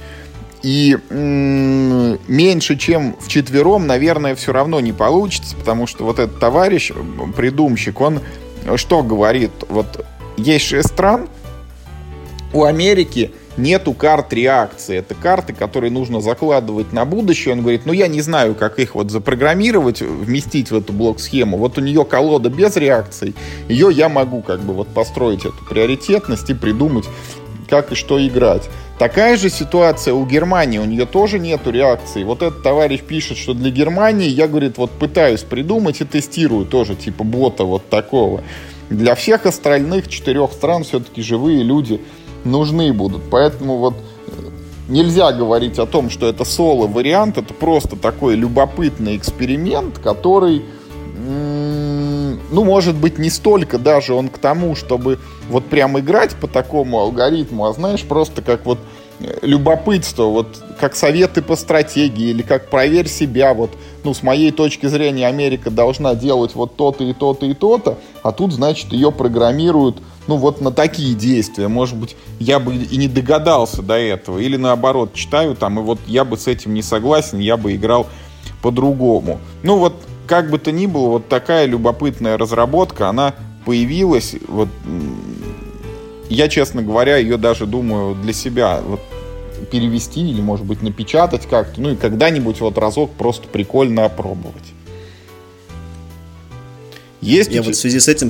[0.64, 6.40] И м- меньше, чем в четвером, наверное, все равно не получится, потому что вот этот
[6.40, 6.92] товарищ,
[7.36, 8.22] придумщик, он
[8.76, 9.52] что говорит?
[9.70, 11.30] Вот есть шесть стран,
[12.54, 14.98] у Америки нету карт реакции.
[14.98, 17.54] Это карты, которые нужно закладывать на будущее.
[17.54, 21.58] Он говорит, ну я не знаю, как их вот запрограммировать, вместить в эту блок-схему.
[21.58, 23.36] Вот у нее колода без реакций.
[23.68, 27.06] Ее я могу как бы вот построить эту приоритетность и придумать,
[27.70, 28.70] как и что играть.
[28.98, 32.24] Такая же ситуация у Германии, у нее тоже нету реакции.
[32.24, 36.96] Вот этот товарищ пишет, что для Германии я, говорит, вот пытаюсь придумать и тестирую тоже,
[36.96, 38.42] типа бота вот такого.
[38.90, 42.02] Для всех остальных четырех стран все-таки живые люди
[42.44, 43.22] нужны будут.
[43.30, 44.32] Поэтому вот э,
[44.88, 50.64] нельзя говорить о том, что это соло-вариант, это просто такой любопытный эксперимент, который,
[52.52, 55.20] ну, может быть, не столько даже он к тому, чтобы
[55.50, 58.80] вот прям играть по такому алгоритму, а знаешь, просто как вот
[59.20, 60.48] э, любопытство, вот
[60.80, 63.72] как советы по стратегии или как проверь себя, вот,
[64.04, 68.32] ну, с моей точки зрения, Америка должна делать вот то-то и то-то и то-то, а
[68.32, 71.68] тут, значит, ее программируют ну, вот на такие действия.
[71.68, 74.40] Может быть, я бы и не догадался до этого.
[74.40, 78.08] Или наоборот, читаю там, и вот я бы с этим не согласен, я бы играл
[78.62, 79.40] по-другому.
[79.64, 79.94] Ну, вот,
[80.28, 83.34] как бы то ни было, вот такая любопытная разработка, она
[83.66, 84.70] появилась, вот,
[86.30, 89.00] я, честно говоря, ее даже думаю для себя вот,
[89.72, 94.74] перевести или, может быть, напечатать как-то, ну и когда-нибудь вот разок просто прикольно опробовать.
[97.22, 98.30] Есть я вот в связи с этим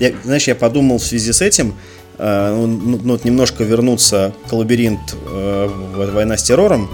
[0.00, 1.74] я, знаешь, я подумал в связи с этим,
[2.18, 6.90] э, ну, ну, ну немножко вернуться к лабиринт э, «Война с террором».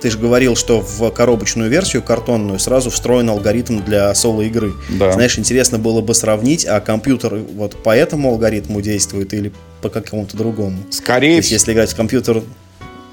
[0.00, 4.74] Ты же говорил, что в коробочную версию картонную сразу встроен алгоритм для соло-игры.
[4.90, 5.12] Да.
[5.12, 10.36] Знаешь, интересно было бы сравнить, а компьютер вот по этому алгоритму действует или по какому-то
[10.36, 10.76] другому?
[10.90, 11.54] Скорее всего.
[11.54, 12.42] если играть в компьютер...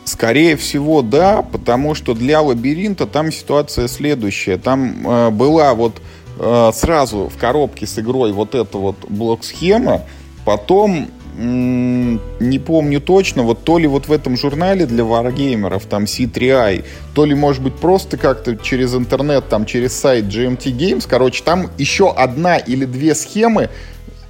[0.05, 4.57] Скорее всего, да, потому что для лабиринта там ситуация следующая.
[4.57, 6.01] Там э, была вот
[6.39, 10.01] Э, сразу в коробке с игрой вот эта вот блок-схема,
[10.45, 16.85] потом не помню точно, вот то ли вот в этом журнале для варгеймеров, там C3i,
[17.15, 21.71] то ли, может быть, просто как-то через интернет, там, через сайт GMT Games, короче, там
[21.79, 23.71] еще одна или две схемы,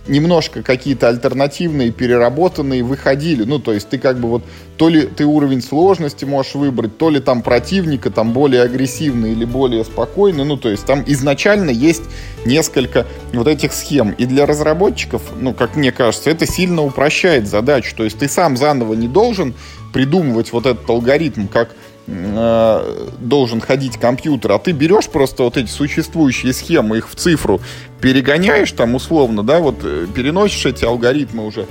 [0.08, 3.44] немножко какие-то альтернативные, переработанные выходили.
[3.44, 4.44] Ну, то есть ты как бы вот
[4.78, 9.46] то ли ты уровень сложности можешь выбрать, то ли там противника там более агрессивный или
[9.46, 10.44] более спокойный.
[10.44, 12.04] Ну, то есть там изначально есть
[12.46, 14.12] несколько вот этих схем.
[14.18, 17.96] И для разработчиков, ну, как мне кажется, это сильно упрощает задачу.
[17.96, 19.54] То есть ты сам заново не должен
[19.94, 21.70] придумывать вот этот алгоритм, как
[22.06, 27.62] Э, должен ходить компьютер, а ты берешь просто вот эти существующие схемы, их в цифру
[28.04, 31.68] перегоняешь там условно, да, вот э, переносишь эти алгоритмы уже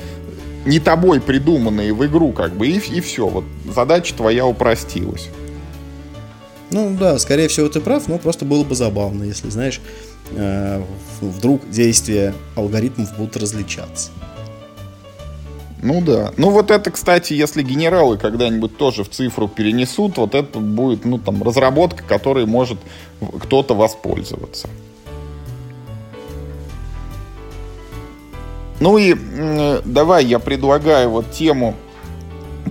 [0.65, 3.29] не тобой придуманные в игру, как бы, и, и все.
[3.29, 5.29] Вот задача твоя упростилась.
[6.71, 9.83] Ну да, скорее всего, ты прав, но просто было бы забавно, если, знаешь,
[10.31, 10.83] э,
[11.21, 14.11] вдруг действия алгоритмов будут различаться.
[15.83, 16.33] Ну да.
[16.39, 21.19] Ну вот это, кстати, если генералы когда-нибудь тоже в цифру перенесут, вот это будет, ну
[21.19, 22.79] там, разработка, которой может
[23.39, 24.71] кто-то воспользоваться.
[28.83, 29.15] Ну и
[29.85, 31.77] давай я предлагаю вот тему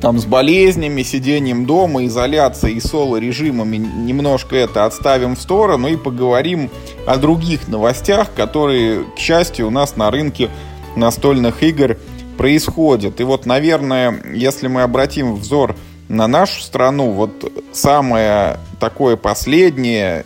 [0.02, 6.69] там с болезнями, сидением дома, изоляцией и соло-режимами немножко это отставим в сторону и поговорим
[7.08, 10.50] о других новостях, которые, к счастью, у нас на рынке
[10.97, 11.95] настольных игр
[12.38, 13.21] происходит.
[13.21, 15.78] И вот, наверное, если мы обратим взор
[16.10, 17.32] на нашу страну, вот
[17.71, 20.26] самое такое последнее,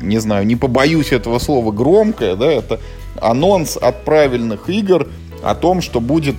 [0.00, 2.80] не знаю, не побоюсь этого слова, громкое, да, это
[3.20, 5.08] анонс от правильных игр
[5.42, 6.36] о том, что будет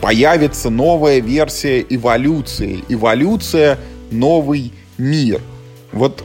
[0.00, 2.84] появится новая версия эволюции.
[2.88, 3.78] Эволюция
[4.10, 5.40] новый мир.
[5.92, 6.24] Вот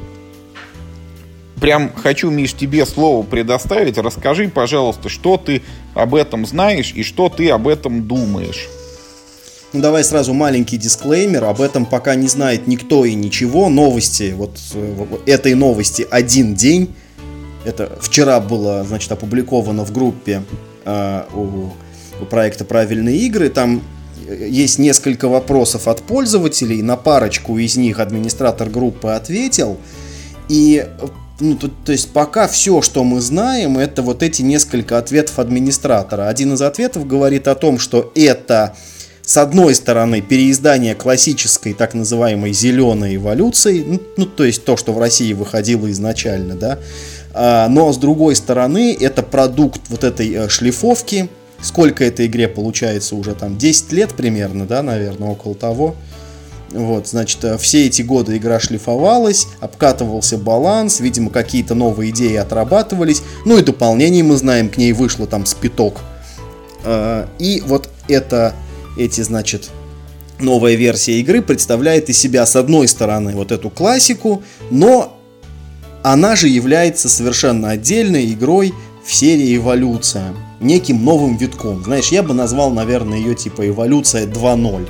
[1.59, 3.97] прям хочу, Миш, тебе слово предоставить.
[3.97, 5.61] Расскажи, пожалуйста, что ты
[5.93, 8.67] об этом знаешь и что ты об этом думаешь.
[9.73, 11.43] Ну, давай сразу маленький дисклеймер.
[11.43, 13.69] Об этом пока не знает никто и ничего.
[13.69, 16.95] Новости, вот, вот этой новости один день.
[17.67, 20.43] Это вчера было, значит, опубликовано в группе
[20.85, 21.71] э, у,
[22.21, 23.49] у проекта «Правильные игры».
[23.49, 23.83] Там
[24.27, 29.77] есть несколько вопросов от пользователей, на парочку из них администратор группы ответил.
[30.47, 30.87] И
[31.39, 36.29] ну, то, то есть пока все, что мы знаем, это вот эти несколько ответов администратора.
[36.29, 38.75] Один из ответов говорит о том, что это,
[39.23, 44.93] с одной стороны, переиздание классической так называемой зеленой эволюции, ну, ну то есть то, что
[44.93, 46.79] в России выходило изначально, да,
[47.69, 51.29] но с другой стороны, это продукт вот этой э, шлифовки,
[51.61, 55.95] сколько этой игре получается уже там 10 лет примерно, да, наверное, около того.
[56.71, 63.23] Вот, значит, э, все эти годы игра шлифовалась, обкатывался баланс, видимо, какие-то новые идеи отрабатывались.
[63.45, 66.01] Ну и дополнение мы знаем, к ней вышло там спиток.
[66.83, 68.53] А, и вот это,
[68.97, 69.69] эти, значит,
[70.39, 75.16] новая версия игры представляет из себя, с одной стороны, вот эту классику, но
[76.11, 81.83] она же является совершенно отдельной игрой в серии «Эволюция», неким новым витком.
[81.83, 84.87] Знаешь, я бы назвал, наверное, ее типа «Эволюция 2.0»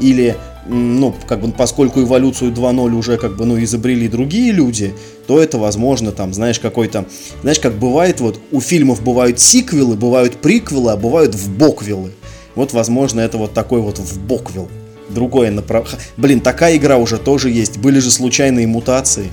[0.00, 4.92] или ну, как бы, поскольку эволюцию 2.0 уже, как бы, ну, изобрели другие люди,
[5.26, 7.06] то это, возможно, там, знаешь, какой-то,
[7.40, 12.12] знаешь, как бывает, вот, у фильмов бывают сиквелы, бывают приквелы, а бывают вбоквелы.
[12.54, 14.68] Вот, возможно, это вот такой вот вбоквел.
[15.08, 15.98] Другое направление.
[16.18, 17.78] Блин, такая игра уже тоже есть.
[17.78, 19.30] Были же случайные мутации.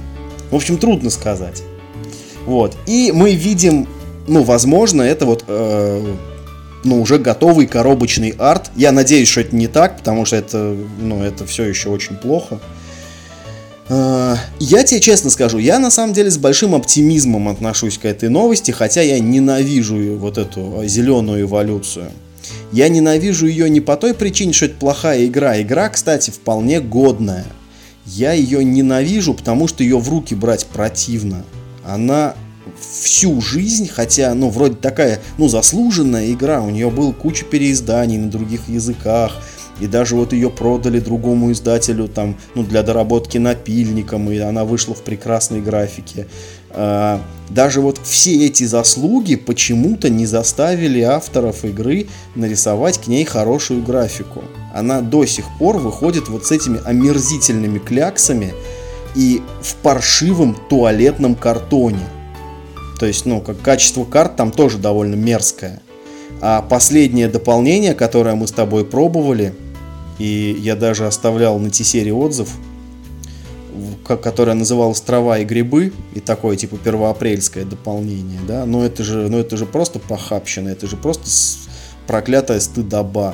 [0.52, 1.64] В общем, трудно сказать.
[2.46, 2.76] Вот.
[2.86, 3.88] И мы видим,
[4.28, 6.16] ну, возможно, это вот э,
[6.84, 8.72] ну, уже готовый коробочный арт.
[8.76, 12.60] Я надеюсь, что это не так, потому что это, ну, это все еще очень плохо.
[13.90, 18.30] Э, я тебе честно скажу, я на самом деле с большим оптимизмом отношусь к этой
[18.30, 22.12] новости, хотя я ненавижу вот эту зеленую эволюцию.
[22.72, 25.60] Я ненавижу ее не по той причине, что это плохая игра.
[25.62, 27.46] Игра, кстати, вполне годная.
[28.06, 31.44] Я ее ненавижу, потому что ее в руки брать противно.
[31.84, 32.36] Она
[32.80, 38.30] всю жизнь, хотя, ну, вроде такая, ну, заслуженная игра, у нее был куча переизданий на
[38.30, 39.42] других языках,
[39.80, 44.94] и даже вот ее продали другому издателю там, ну, для доработки напильником, и она вышла
[44.94, 46.28] в прекрасной графике.
[46.78, 53.82] А, даже вот все эти заслуги почему-то не заставили авторов игры нарисовать к ней хорошую
[53.82, 54.44] графику.
[54.74, 58.54] Она до сих пор выходит вот с этими омерзительными кляксами
[59.16, 62.04] и в паршивом туалетном картоне.
[63.00, 65.82] То есть, ну, как качество карт там тоже довольно мерзкое.
[66.42, 69.54] А последнее дополнение, которое мы с тобой пробовали,
[70.20, 72.50] и я даже оставлял на T-серии отзыв,
[74.06, 79.38] которое называлось «Трава и грибы», и такое типа первоапрельское дополнение, да, но это же, ну
[79.38, 81.30] это же просто похабщина, это же просто
[82.08, 83.34] проклятая стыдоба.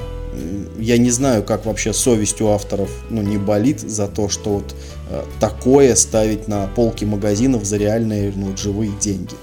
[0.80, 4.76] Я не знаю, как вообще совесть у авторов ну, не болит за то, что вот
[5.10, 9.36] э, такое ставить на полки магазинов за реальные ну, живые деньги.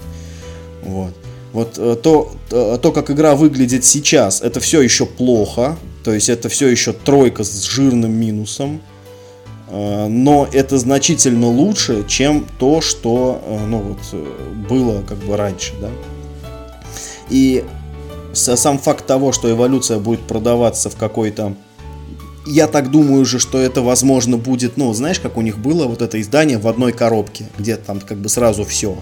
[0.81, 1.13] Вот.
[1.53, 5.77] Вот э, то, э, то, как игра выглядит сейчас, это все еще плохо.
[6.03, 8.81] То есть это все еще тройка с жирным минусом.
[9.69, 15.73] Э, но это значительно лучше, чем то, что ну, вот, было как бы раньше.
[15.81, 15.89] Да?
[17.29, 17.63] И
[18.33, 21.53] сам факт того, что эволюция будет продаваться в какой-то
[22.49, 26.01] я так думаю же, что это возможно будет, ну, знаешь, как у них было вот
[26.01, 28.97] это издание в одной коробке, где там как бы сразу все.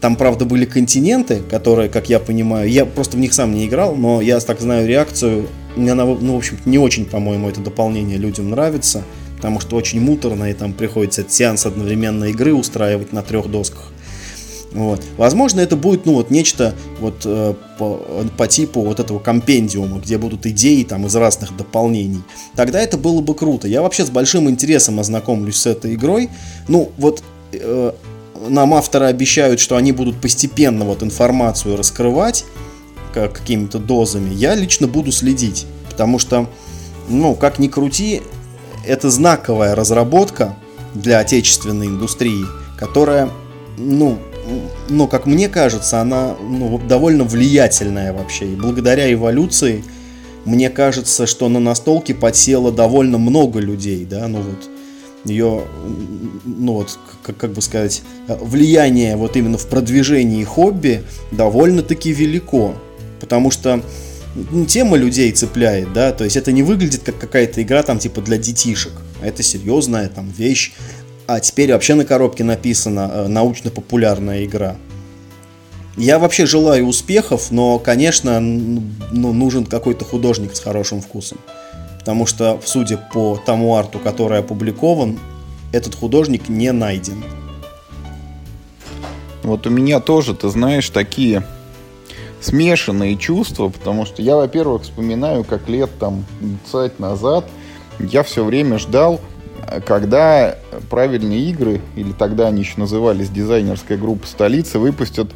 [0.00, 3.94] Там, правда, были континенты, которые, как я понимаю, я просто в них сам не играл,
[3.94, 5.48] но я так знаю реакцию.
[5.76, 9.04] Она, ну, в общем не очень, по-моему, это дополнение людям нравится,
[9.38, 13.92] потому что очень муторно, и там приходится сеанс одновременной игры устраивать на трех досках.
[14.72, 15.02] Вот.
[15.16, 18.00] Возможно, это будет, ну, вот нечто вот э, по,
[18.36, 22.22] по типу вот этого компендиума, где будут идеи там из разных дополнений.
[22.56, 23.68] Тогда это было бы круто.
[23.68, 26.28] Я вообще с большим интересом ознакомлюсь с этой игрой.
[26.66, 27.22] Ну, вот
[27.52, 27.92] э,
[28.48, 32.44] нам авторы обещают, что они будут постепенно вот информацию раскрывать
[33.14, 35.66] как, какими-то дозами, я лично буду следить.
[35.88, 36.48] Потому что,
[37.08, 38.22] ну, как ни крути,
[38.88, 40.56] это знаковая разработка
[40.94, 42.44] для отечественной индустрии,
[42.78, 43.30] которая,
[43.76, 44.18] ну,
[44.88, 48.46] ну, как мне кажется, она ну, довольно влиятельная вообще.
[48.46, 49.84] И благодаря эволюции,
[50.44, 54.70] мне кажется, что на настолке подсело довольно много людей, да, ну вот
[55.24, 55.64] ее,
[56.44, 62.74] ну вот, как, как бы сказать, влияние вот именно в продвижении хобби довольно-таки велико.
[63.20, 63.82] Потому что
[64.68, 68.38] тема людей цепляет, да, то есть это не выглядит как какая-то игра там типа для
[68.38, 70.72] детишек, это серьезная там вещь.
[71.26, 74.76] А теперь вообще на коробке написано э, научно-популярная игра.
[75.96, 81.38] Я вообще желаю успехов, но, конечно, ну, нужен какой-то художник с хорошим вкусом
[82.08, 85.18] потому что, судя по тому арту, который опубликован,
[85.72, 87.22] этот художник не найден.
[89.42, 91.44] Вот у меня тоже, ты знаешь, такие
[92.40, 96.24] смешанные чувства, потому что я, во-первых, вспоминаю, как лет там
[96.70, 97.44] 20 назад
[97.98, 99.20] я все время ждал,
[99.86, 100.56] когда
[100.88, 105.32] правильные игры, или тогда они еще назывались дизайнерская группа столицы, выпустят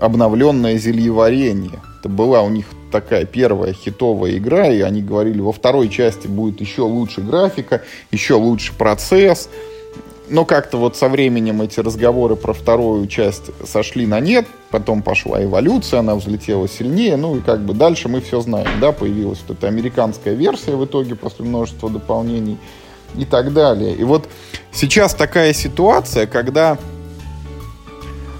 [0.00, 1.80] обновленное зельеварение.
[2.00, 6.60] Это была у них такая первая хитовая игра, и они говорили, во второй части будет
[6.60, 9.48] еще лучше графика, еще лучше процесс.
[10.28, 15.42] Но как-то вот со временем эти разговоры про вторую часть сошли на нет, потом пошла
[15.44, 19.58] эволюция, она взлетела сильнее, ну и как бы дальше мы все знаем, да, появилась вот
[19.58, 22.58] эта американская версия в итоге после множества дополнений
[23.14, 23.94] и так далее.
[23.94, 24.28] И вот
[24.72, 26.78] сейчас такая ситуация, когда,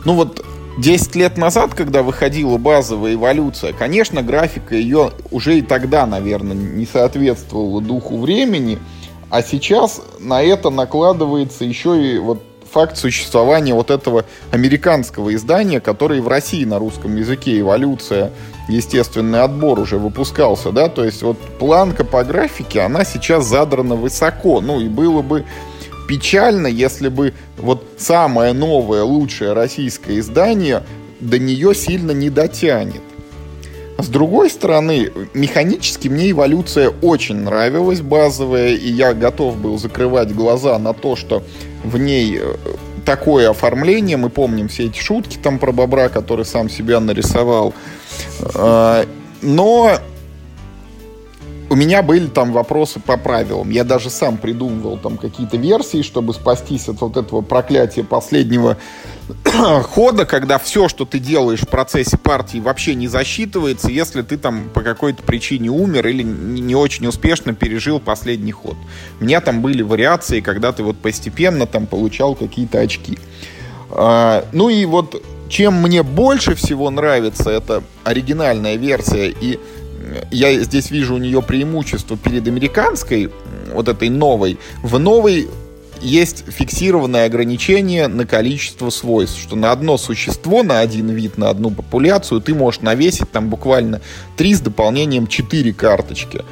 [0.06, 0.42] ну вот
[0.78, 6.86] 10 лет назад, когда выходила базовая эволюция, конечно, графика ее уже и тогда, наверное, не
[6.86, 8.78] соответствовала духу времени,
[9.34, 16.22] а сейчас на это накладывается еще и вот факт существования вот этого американского издания, которое
[16.22, 18.30] в России на русском языке эволюция,
[18.68, 24.60] естественный отбор уже выпускался, да, то есть вот планка по графике, она сейчас задрана высоко,
[24.60, 25.44] ну и было бы
[26.06, 30.84] печально, если бы вот самое новое, лучшее российское издание
[31.18, 33.02] до нее сильно не дотянет.
[33.98, 40.78] С другой стороны, механически мне эволюция очень нравилась, базовая, и я готов был закрывать глаза
[40.78, 41.44] на то, что
[41.84, 42.56] в ней э,
[43.04, 44.16] такое оформление.
[44.16, 47.72] Мы помним все эти шутки там про бобра, который сам себя нарисовал.
[48.54, 49.06] А,
[49.42, 49.98] но
[51.70, 53.70] у меня были там вопросы по правилам.
[53.70, 58.76] Я даже сам придумывал там какие-то версии, чтобы спастись от вот этого проклятия последнего
[59.84, 64.68] хода, когда все, что ты делаешь в процессе партии, вообще не засчитывается, если ты там
[64.72, 68.76] по какой-то причине умер или не очень успешно пережил последний ход.
[69.20, 73.18] У меня там были вариации, когда ты вот постепенно там получал какие-то очки.
[73.90, 79.58] А, ну и вот чем мне больше всего нравится эта оригинальная версия и
[80.30, 83.30] я здесь вижу у нее преимущество перед американской,
[83.72, 84.58] вот этой новой.
[84.82, 85.48] В новой
[86.00, 91.70] есть фиксированное ограничение на количество свойств, что на одно существо, на один вид, на одну
[91.70, 94.00] популяцию ты можешь навесить там буквально
[94.36, 96.42] 3 с дополнением 4 карточки.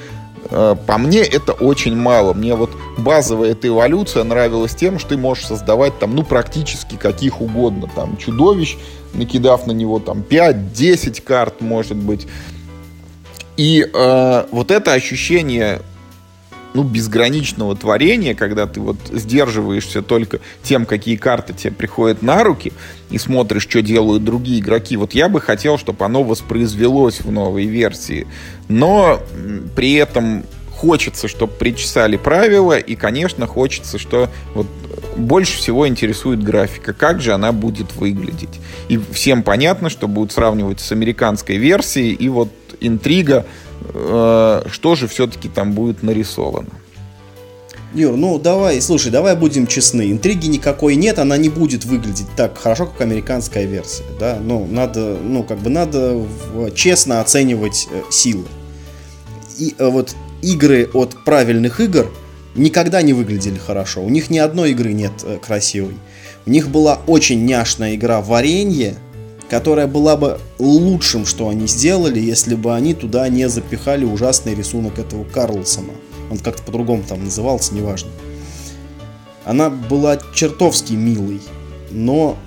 [0.50, 2.32] Э, по мне это очень мало.
[2.32, 7.40] Мне вот базовая эта эволюция нравилась тем, что ты можешь создавать там, ну, практически каких
[7.40, 7.88] угодно.
[7.94, 8.76] Там чудовищ,
[9.14, 12.26] накидав на него там 5-10 карт, может быть.
[13.56, 15.82] И э, вот это ощущение
[16.74, 22.72] ну, безграничного творения, когда ты вот сдерживаешься только тем, какие карты тебе приходят на руки,
[23.10, 24.96] и смотришь, что делают другие игроки.
[24.96, 28.26] Вот я бы хотел, чтобы оно воспроизвелось в новой версии.
[28.68, 29.20] Но
[29.76, 34.66] при этом хочется, чтобы причесали правила, и, конечно, хочется, что вот
[35.16, 38.60] больше всего интересует графика, как же она будет выглядеть.
[38.88, 42.48] И всем понятно, что будут сравнивать с американской версией, и вот
[42.86, 43.46] интрига,
[43.94, 46.70] э, что же все-таки там будет нарисовано.
[47.94, 50.10] Юр, ну давай, слушай, давай будем честны.
[50.10, 54.04] Интриги никакой нет, она не будет выглядеть так хорошо, как американская версия.
[54.18, 54.38] Да?
[54.42, 56.24] Ну, надо, ну, как бы надо
[56.74, 58.44] честно оценивать э, силы.
[59.58, 62.10] И э, вот игры от правильных игр
[62.54, 64.02] никогда не выглядели хорошо.
[64.02, 65.12] У них ни одной игры нет
[65.44, 65.96] красивой.
[66.46, 68.96] У них была очень няшная игра «Варенье»,
[69.52, 74.98] которая была бы лучшим, что они сделали, если бы они туда не запихали ужасный рисунок
[74.98, 75.92] этого Карлсона.
[76.30, 78.08] Он как-то по-другому там назывался, неважно.
[79.44, 81.42] Она была чертовски милой,
[81.90, 82.38] но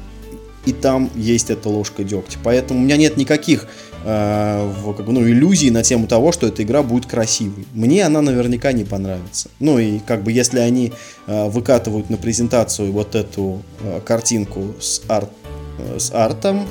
[0.66, 2.40] и там есть эта ложка дегтя.
[2.44, 3.68] Поэтому у меня нет никаких
[4.04, 7.68] э, как ну, иллюзий на тему того, что эта игра будет красивой.
[7.76, 9.52] Мне она наверняка не понравится.
[9.60, 10.92] Ну и как бы если они
[11.28, 15.30] э, выкатывают на презентацию вот эту э, картинку с, арт,
[15.78, 16.66] э, с артом,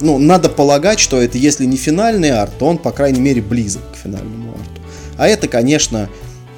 [0.00, 3.82] ну, надо полагать, что это, если не финальный арт, то он, по крайней мере, близок
[3.92, 4.82] к финальному арту.
[5.16, 6.08] А это, конечно,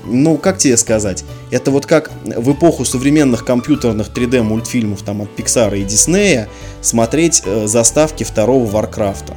[0.04, 5.28] ну, как тебе сказать, это вот как в эпоху современных компьютерных 3D мультфильмов там от
[5.38, 6.46] Pixar и Disney
[6.80, 9.36] смотреть э, заставки второго Варкрафта.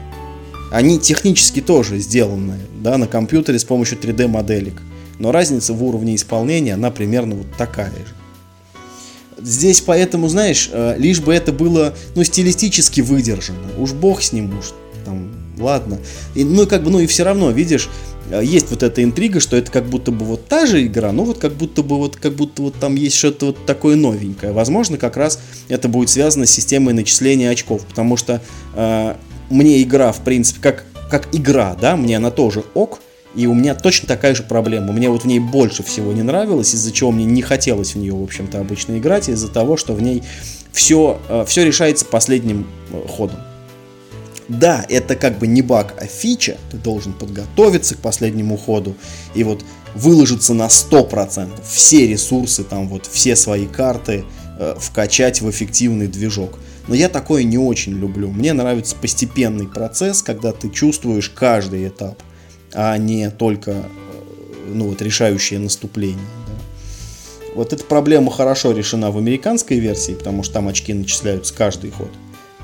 [0.71, 4.81] Они технически тоже сделаны, да, на компьютере с помощью 3D моделек.
[5.19, 8.14] Но разница в уровне исполнения, она примерно вот такая же.
[9.37, 13.67] Здесь поэтому, знаешь, э, лишь бы это было, ну, стилистически выдержано.
[13.77, 14.73] Уж бог с ним, уж
[15.03, 15.99] там, ладно.
[16.35, 17.89] И, ну, как бы, ну, и все равно, видишь,
[18.29, 21.25] э, есть вот эта интрига, что это как будто бы вот та же игра, но
[21.25, 24.53] вот как будто бы вот, как будто вот там есть что-то вот такое новенькое.
[24.53, 28.41] Возможно, как раз это будет связано с системой начисления очков, потому что
[28.73, 29.15] э,
[29.49, 32.99] мне игра, в принципе, как, как игра, да, мне она тоже ок,
[33.35, 34.93] и у меня точно такая же проблема.
[34.93, 38.13] Мне вот в ней больше всего не нравилось, из-за чего мне не хотелось в нее,
[38.13, 40.23] в общем-то, обычно играть, из-за того, что в ней
[40.71, 43.39] все, э, все решается последним э, ходом.
[44.47, 46.57] Да, это как бы не баг, а фича.
[46.71, 48.95] Ты должен подготовиться к последнему ходу
[49.33, 49.65] и вот
[49.95, 51.49] выложиться на 100%.
[51.67, 54.23] Все ресурсы, там вот все свои карты
[54.59, 56.59] э, вкачать в эффективный движок.
[56.87, 58.29] Но я такое не очень люблю.
[58.29, 62.21] Мне нравится постепенный процесс, когда ты чувствуешь каждый этап,
[62.75, 63.83] а не только э,
[64.67, 66.19] ну, вот, решающее наступление.
[67.55, 72.09] Вот эта проблема хорошо решена в американской версии, потому что там очки начисляются каждый ход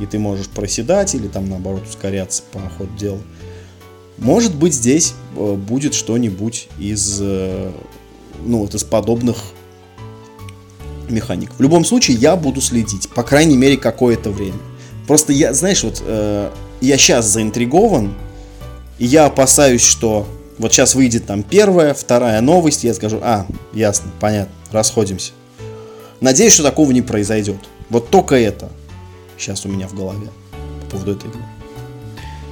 [0.01, 3.19] и ты можешь проседать или там наоборот ускоряться по ходу дела.
[4.17, 7.71] Может быть здесь э, будет что-нибудь из, э,
[8.43, 9.37] ну, вот из подобных
[11.09, 11.51] механик.
[11.57, 14.59] В любом случае я буду следить, по крайней мере какое-то время.
[15.07, 16.51] Просто я, знаешь, вот э,
[16.81, 18.13] я сейчас заинтригован,
[19.01, 20.27] и я опасаюсь, что
[20.59, 25.31] вот сейчас выйдет там первая, вторая новость, я скажу, а, ясно, понятно, расходимся.
[26.19, 27.57] Надеюсь, что такого не произойдет.
[27.89, 28.69] Вот только это
[29.39, 30.29] сейчас у меня в голове
[30.81, 31.41] по поводу этой игры.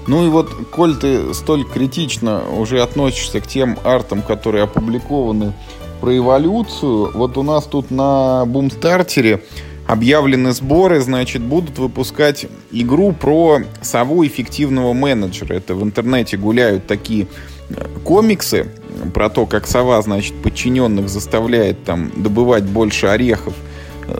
[0.07, 5.53] Ну и вот, коль ты столь критично уже относишься к тем артам, которые опубликованы
[6.01, 9.43] про эволюцию, вот у нас тут на Бумстартере
[9.91, 15.53] объявлены сборы, значит, будут выпускать игру про сову эффективного менеджера.
[15.53, 17.27] Это в интернете гуляют такие
[17.69, 18.67] э, комиксы
[19.13, 23.53] про то, как сова, значит, подчиненных заставляет там добывать больше орехов–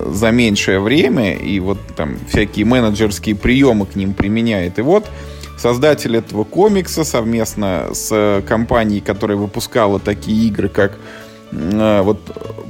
[0.06, 4.80] за меньшее время и вот там всякие менеджерские приемы к ним применяет.
[4.80, 5.06] И вот
[5.58, 10.96] создатель этого комикса совместно с компанией, которая выпускала такие игры, как э,
[11.52, 12.20] вот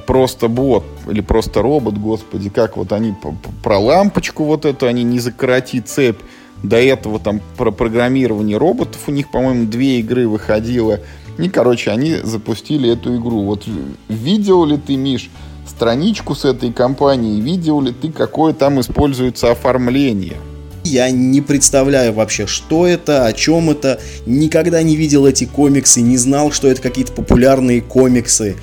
[0.05, 3.13] просто бот или просто робот, господи, как вот они
[3.61, 6.19] про лампочку вот эту, они не закороти цепь.
[6.63, 10.99] До этого там про программирование роботов у них, по-моему, две игры выходило.
[11.37, 13.43] И, короче, они запустили эту игру.
[13.43, 13.63] Вот
[14.09, 15.29] видел ли ты, Миш,
[15.65, 20.35] страничку с этой компанией, видел ли ты, какое там используется оформление?
[20.83, 23.99] Я не представляю вообще, что это, о чем это.
[24.25, 28.55] Никогда не видел эти комиксы, не знал, что это какие-то популярные комиксы.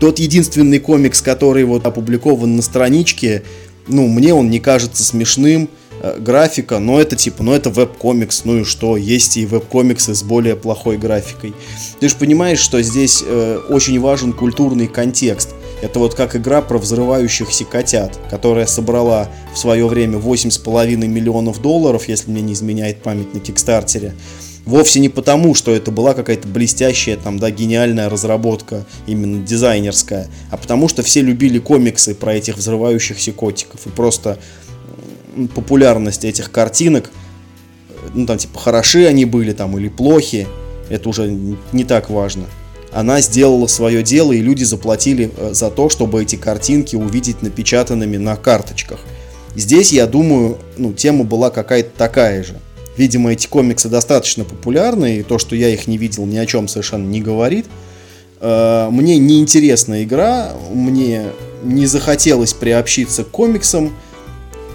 [0.00, 3.44] Тот единственный комикс, который вот опубликован на страничке,
[3.86, 5.68] ну, мне он не кажется смешным.
[6.04, 10.24] Э, графика, но это типа, ну это веб-комикс, ну и что, есть и веб-комиксы с
[10.24, 11.54] более плохой графикой.
[12.00, 15.50] Ты же понимаешь, что здесь э, очень важен культурный контекст.
[15.82, 22.08] Это вот как игра про взрывающихся котят, которая собрала в свое время 8,5 миллионов долларов,
[22.08, 24.14] если мне не изменяет память на Кикстартере.
[24.64, 30.56] Вовсе не потому, что это была какая-то блестящая, там, да, гениальная разработка, именно дизайнерская, а
[30.56, 33.84] потому что все любили комиксы про этих взрывающихся котиков.
[33.84, 34.38] И просто
[35.56, 37.10] популярность этих картинок,
[38.14, 40.46] ну, там, типа, хороши они были там или плохи,
[40.90, 41.28] это уже
[41.72, 42.46] не так важно
[42.92, 48.18] она сделала свое дело, и люди заплатили э, за то, чтобы эти картинки увидеть напечатанными
[48.18, 49.00] на карточках.
[49.54, 52.54] Здесь, я думаю, ну, тема была какая-то такая же.
[52.96, 56.68] Видимо, эти комиксы достаточно популярны, и то, что я их не видел, ни о чем
[56.68, 57.66] совершенно не говорит.
[58.40, 61.26] Э, мне неинтересна игра, мне
[61.62, 63.92] не захотелось приобщиться к комиксам,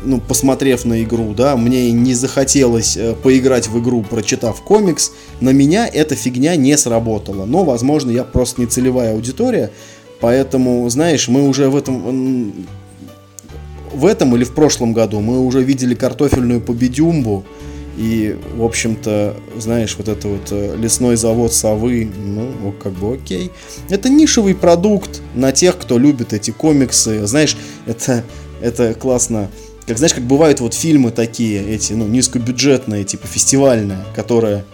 [0.04, 5.52] ну, посмотрев на игру, да, мне не захотелось э, поиграть в игру, прочитав комикс, на
[5.52, 7.46] меня эта фигня не сработала.
[7.46, 9.72] Но, возможно, я просто не целевая аудитория,
[10.20, 12.66] поэтому, знаешь, мы уже в этом,
[13.94, 17.46] в этом или в прошлом году мы уже видели картофельную победюмбу,
[17.98, 23.50] и, в общем-то, знаешь, вот это вот э, лесной завод совы, ну, как бы окей.
[23.90, 27.26] Это нишевый продукт на тех, кто любит эти комиксы.
[27.26, 28.24] Знаешь, это,
[28.62, 29.50] это классно
[29.88, 34.66] как знаешь, как бывают вот фильмы такие, эти, ну, низкобюджетные, типа фестивальные, которые,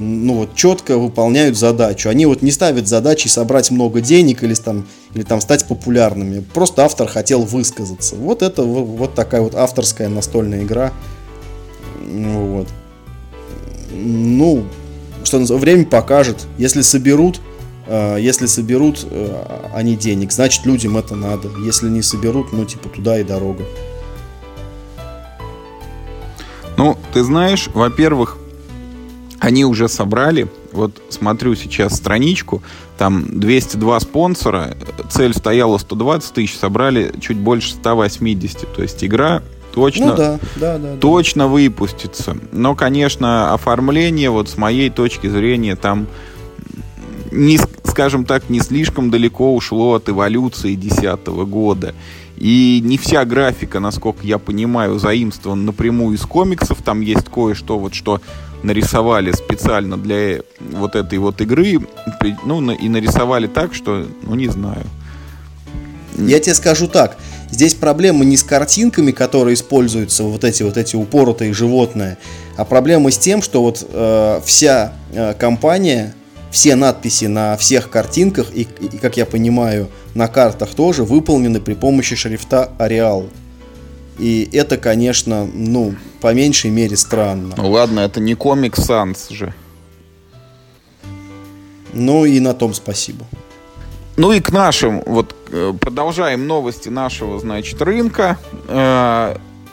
[0.00, 2.08] ну, вот четко выполняют задачу.
[2.08, 6.40] Они вот не ставят задачи собрать много денег или там, или там стать популярными.
[6.40, 8.16] Просто автор хотел высказаться.
[8.16, 10.92] Вот это вот, такая вот авторская настольная игра.
[12.04, 12.68] Ну, вот.
[13.92, 14.64] Ну,
[15.22, 16.48] что время покажет.
[16.58, 17.40] Если соберут,
[17.86, 21.48] э, если соберут э, они денег, значит людям это надо.
[21.64, 23.64] Если не соберут, ну типа туда и дорога.
[26.80, 28.38] Ну, ты знаешь, во-первых,
[29.38, 32.62] они уже собрали, вот смотрю сейчас страничку,
[32.96, 34.74] там 202 спонсора,
[35.10, 39.42] цель стояла 120 тысяч, собрали чуть больше 180, то есть игра
[39.74, 41.48] точно, ну, да, да, да, точно да.
[41.48, 42.38] выпустится.
[42.50, 46.06] Но, конечно, оформление, вот с моей точки зрения, там
[47.30, 51.94] не, скажем так, не слишком далеко ушло от эволюции 2010 года.
[52.40, 56.82] И не вся графика, насколько я понимаю, заимствована напрямую из комиксов.
[56.82, 58.22] Там есть кое-что, вот что
[58.62, 61.80] нарисовали специально для вот этой вот игры.
[62.44, 64.84] Ну, и нарисовали так, что, ну, не знаю.
[66.16, 67.18] Я тебе скажу так.
[67.50, 72.16] Здесь проблема не с картинками, которые используются, вот эти вот эти упоротые животные,
[72.56, 76.14] а проблема с тем, что вот э, вся э, компания,
[76.50, 81.74] все надписи на всех картинках и, и, как я понимаю, на картах тоже выполнены при
[81.74, 83.28] помощи шрифта Arial.
[84.18, 87.54] И это, конечно, ну, по меньшей мере странно.
[87.56, 89.54] Ну ладно, это не комик Sans же.
[91.92, 93.24] Ну и на том спасибо.
[94.16, 98.38] Ну и к нашим, вот э, продолжаем новости нашего, значит, рынка.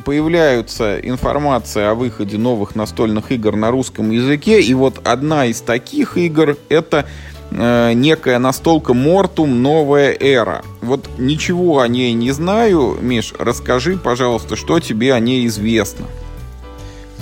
[0.07, 4.61] Появляются информация о выходе новых настольных игр на русском языке.
[4.61, 7.05] И вот одна из таких игр это
[7.51, 10.63] э, некая настолка Mortum Новая Эра.
[10.81, 12.97] Вот ничего о ней не знаю.
[13.01, 16.05] Миш, расскажи, пожалуйста, что тебе о ней известно.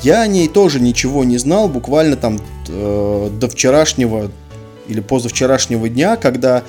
[0.04, 4.30] Я о ней тоже ничего не знал, буквально там э, до вчерашнего
[4.88, 6.62] или позавчерашнего дня, когда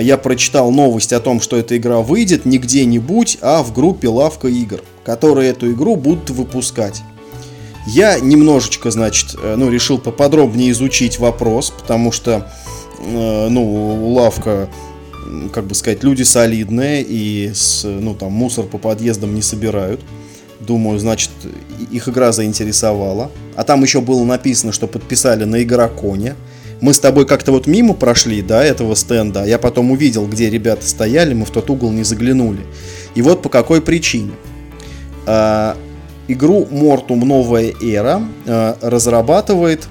[0.00, 4.48] я прочитал новость о том, что эта игра выйдет не где-нибудь, а в группе Лавка
[4.48, 7.02] игр, которые эту игру будут выпускать.
[7.86, 12.50] Я немножечко, значит, э, ну, решил поподробнее изучить вопрос, потому что,
[12.98, 14.68] э, ну, Лавка,
[15.52, 20.00] как бы сказать, люди солидные и с, ну, там, мусор по подъездам не собирают.
[20.60, 21.30] Думаю, значит,
[21.90, 23.30] их игра заинтересовала.
[23.56, 26.36] А там еще было написано, что подписали на Игроконе
[26.80, 30.48] мы с тобой как-то вот мимо прошли, да, этого стенда, а я потом увидел, где
[30.48, 32.60] ребята стояли, мы в тот угол не заглянули.
[33.14, 34.32] И вот по какой причине.
[35.26, 35.76] А,
[36.28, 39.88] игру Mortum Новая Эра а, разрабатывает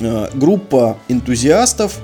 [0.00, 1.98] а, группа энтузиастов.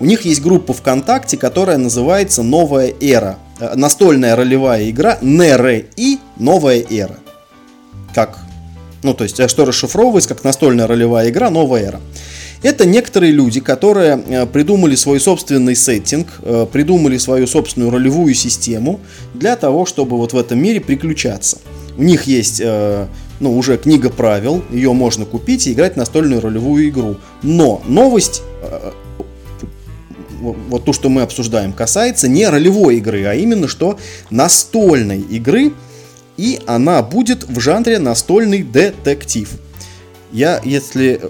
[0.00, 3.38] У них есть группа ВКонтакте, которая называется Новая Эра.
[3.58, 7.16] А, настольная ролевая игра Нере и Новая Эра.
[8.14, 8.38] Как?
[9.02, 12.00] Ну, то есть, что расшифровывается как настольная ролевая игра Новая Эра.
[12.62, 19.00] Это некоторые люди, которые э, придумали свой собственный сеттинг, э, придумали свою собственную ролевую систему
[19.34, 21.58] для того, чтобы вот в этом мире приключаться.
[21.96, 23.06] У них есть э,
[23.38, 27.16] ну, уже книга правил, ее можно купить и играть настольную ролевую игру.
[27.42, 28.42] Но новость,
[30.40, 33.96] вот то, что мы обсуждаем, касается не ролевой игры, а именно что
[34.30, 35.72] настольной игры,
[36.36, 39.48] и она будет в жанре настольный детектив.
[40.32, 41.20] Я, если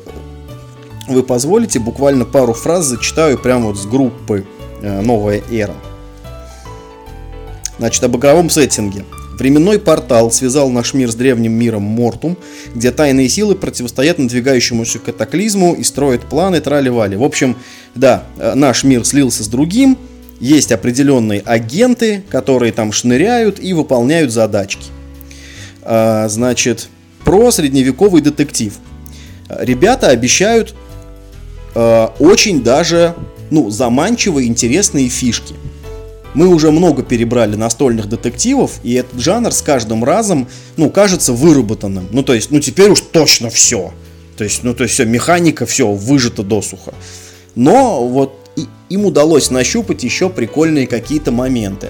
[1.10, 4.46] вы позволите, буквально пару фраз зачитаю прямо вот с группы
[4.82, 5.74] э, «Новая эра».
[7.78, 9.04] Значит, об игровом сеттинге.
[9.38, 12.36] Временной портал связал наш мир с древним миром Мортум,
[12.74, 17.16] где тайные силы противостоят надвигающемуся катаклизму и строят планы трали-вали.
[17.16, 17.56] В общем,
[17.94, 19.96] да, э, наш мир слился с другим,
[20.40, 24.86] есть определенные агенты, которые там шныряют и выполняют задачки.
[25.82, 26.88] А, значит,
[27.24, 28.74] про средневековый детектив.
[29.48, 30.74] Ребята обещают
[32.18, 33.14] очень даже
[33.50, 35.54] ну, заманчивые, интересные фишки.
[36.34, 42.08] Мы уже много перебрали настольных детективов, и этот жанр с каждым разом, ну, кажется выработанным.
[42.12, 43.92] Ну, то есть, ну, теперь уж точно все.
[44.36, 46.94] То есть, ну, то есть, все, механика, все, выжата досуха.
[47.54, 48.34] Но вот
[48.88, 51.88] им удалось нащупать еще прикольные какие-то моменты.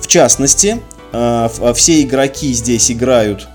[0.00, 0.78] В частности,
[1.12, 3.48] э, все игроки здесь играют,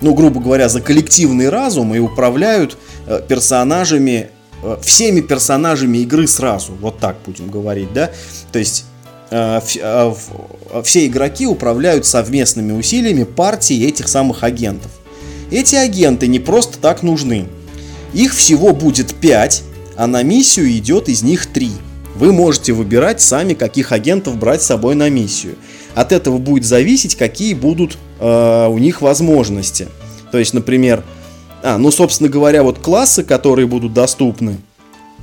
[0.00, 4.39] ну, грубо говоря, за коллективный разум и управляют э, персонажами Э,
[4.82, 8.10] всеми персонажами игры сразу, вот так будем говорить, да,
[8.52, 8.84] то есть
[9.30, 10.14] э, э,
[10.84, 14.90] все игроки управляют совместными усилиями партии этих самых агентов.
[15.50, 17.46] Эти агенты не просто так нужны.
[18.12, 19.62] Их всего будет 5,
[19.96, 21.70] а на миссию идет из них 3.
[22.16, 25.56] Вы можете выбирать сами, каких агентов брать с собой на миссию.
[25.94, 29.88] От этого будет зависеть, какие будут э, у них возможности.
[30.30, 31.04] То есть, например,
[31.62, 34.58] а, ну, собственно говоря, вот классы, которые будут доступны.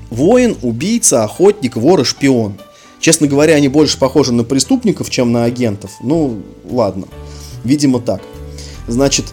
[0.10, 2.56] Воин, убийца, охотник, вор и шпион.
[3.00, 5.92] Честно говоря, они больше похожи на преступников, чем на агентов.
[6.02, 7.08] Ну, ладно.
[7.64, 8.22] Видимо, так.
[8.88, 9.26] Значит,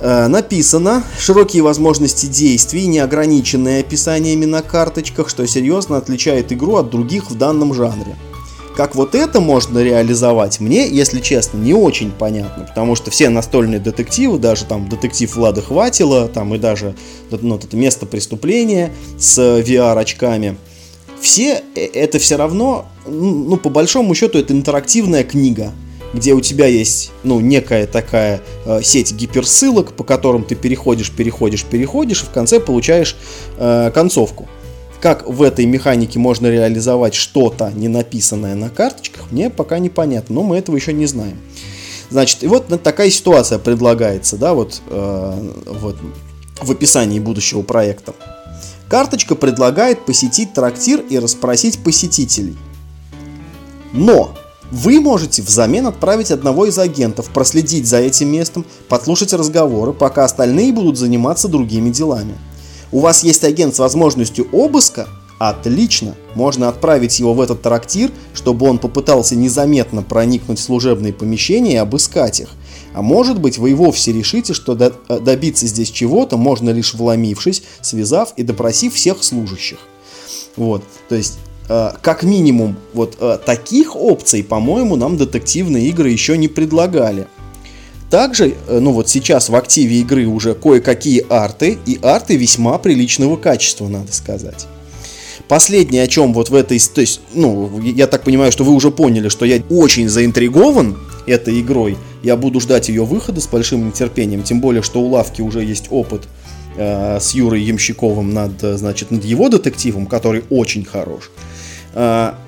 [0.00, 7.30] э, написано широкие возможности действий, неограниченные описаниями на карточках, что серьезно отличает игру от других
[7.30, 8.16] в данном жанре.
[8.78, 13.80] Как вот это можно реализовать, мне, если честно, не очень понятно, потому что все настольные
[13.80, 16.94] детективы, даже там детектив Влада Хватило, там и даже
[17.28, 20.58] ну, это место преступления с VR-очками,
[21.20, 25.72] все э, это все равно, ну, по большому счету, это интерактивная книга,
[26.14, 31.64] где у тебя есть, ну, некая такая э, сеть гиперссылок, по которым ты переходишь, переходишь,
[31.64, 33.16] переходишь, и в конце получаешь
[33.56, 34.48] э, концовку.
[35.00, 40.42] Как в этой механике можно реализовать что-то, не написанное на карточках, мне пока непонятно, но
[40.42, 41.38] мы этого еще не знаем.
[42.10, 45.96] Значит, и вот такая ситуация предлагается, да, вот, э, вот
[46.60, 48.14] в описании будущего проекта.
[48.88, 52.56] Карточка предлагает посетить трактир и расспросить посетителей.
[53.92, 54.34] Но
[54.70, 60.74] Вы можете взамен отправить одного из агентов, проследить за этим местом, подслушать разговоры, пока остальные
[60.74, 62.34] будут заниматься другими делами.
[62.90, 65.08] У вас есть агент с возможностью обыска?
[65.38, 66.16] Отлично!
[66.34, 71.76] Можно отправить его в этот трактир, чтобы он попытался незаметно проникнуть в служебные помещения и
[71.76, 72.48] обыскать их.
[72.94, 77.62] А может быть, вы и вовсе решите, что э, добиться здесь чего-то можно лишь вломившись,
[77.82, 79.78] связав и допросив всех служащих.
[80.56, 86.38] Вот, то есть Э, как минимум вот э, таких опций, по-моему, нам детективные игры еще
[86.38, 87.26] не предлагали.
[88.10, 93.36] Также, э, ну вот сейчас в активе игры уже кое-какие арты, и арты весьма приличного
[93.36, 94.66] качества, надо сказать.
[95.46, 98.90] Последнее, о чем вот в этой, то есть, ну, я так понимаю, что вы уже
[98.90, 101.96] поняли, что я очень заинтригован этой игрой.
[102.22, 105.86] Я буду ждать ее выхода с большим нетерпением, тем более, что у Лавки уже есть
[105.90, 106.22] опыт
[106.76, 111.30] э, с Юрой Ямщиковым над, значит, над его детективом, который очень хорош.
[111.94, 112.38] А,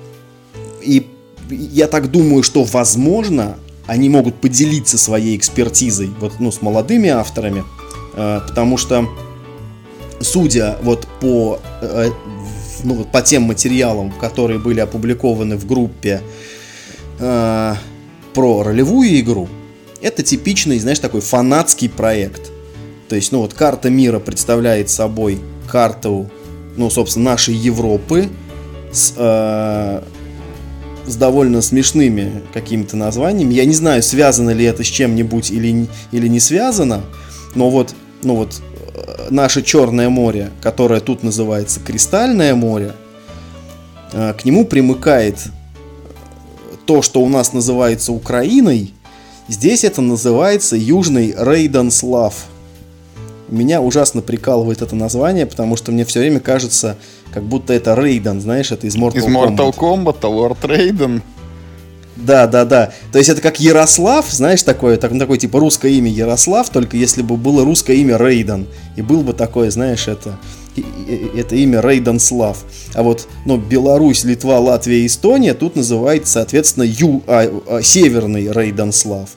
[0.81, 1.07] и
[1.49, 3.57] я так думаю, что, возможно,
[3.91, 7.65] они могут поделиться своей экспертизой вот, ну, с молодыми авторами,
[8.13, 9.09] а, потому что,
[10.21, 12.09] судя вот по, э,
[12.85, 16.21] ну, вот по тем материалам, которые были опубликованы в группе
[17.19, 17.75] а,
[18.33, 19.49] про ролевую игру,
[20.01, 22.49] это типичный, знаешь, такой фанатский проект.
[23.09, 25.37] То есть, ну вот карта мира представляет собой
[25.69, 26.31] карту,
[26.77, 28.29] ну, собственно, нашей Европы,
[28.93, 30.01] с, э,
[31.05, 33.53] с довольно смешными какими-то названиями.
[33.53, 37.01] Я не знаю, связано ли это с чем-нибудь или, или не связано,
[37.55, 37.93] но вот,
[38.23, 38.61] ну вот
[38.93, 42.93] э, наше Черное море, которое тут называется Кристальное море,
[44.13, 45.37] э, к нему примыкает
[46.85, 48.93] то, что у нас называется Украиной,
[49.47, 52.33] здесь это называется Южный Рейденслав.
[53.51, 56.95] Меня ужасно прикалывает это название, потому что мне все время кажется,
[57.33, 59.17] как будто это Рейден, знаешь, это из Mortal Kombat.
[59.17, 61.21] Из Mortal Kombat, Лорд Рейден.
[62.15, 62.93] Да, да, да.
[63.11, 67.21] То есть это как Ярослав, знаешь, такое, так, такое типа русское имя Ярослав, только если
[67.21, 68.67] бы было русское имя Рейден.
[68.95, 70.37] И был бы такое, знаешь, это,
[71.35, 72.63] это имя Рейден Слав.
[72.93, 78.91] А вот, ну, Беларусь, Литва, Латвия, Эстония тут называется, соответственно, Ю, а, а, Северный Рейден
[78.91, 79.29] Слав.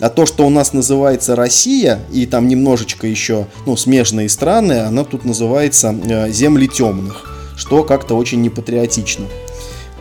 [0.00, 5.04] А то, что у нас называется Россия, и там немножечко еще, ну, смежные страны, она
[5.04, 7.26] тут называется э, земли темных,
[7.56, 9.26] что как-то очень непатриотично.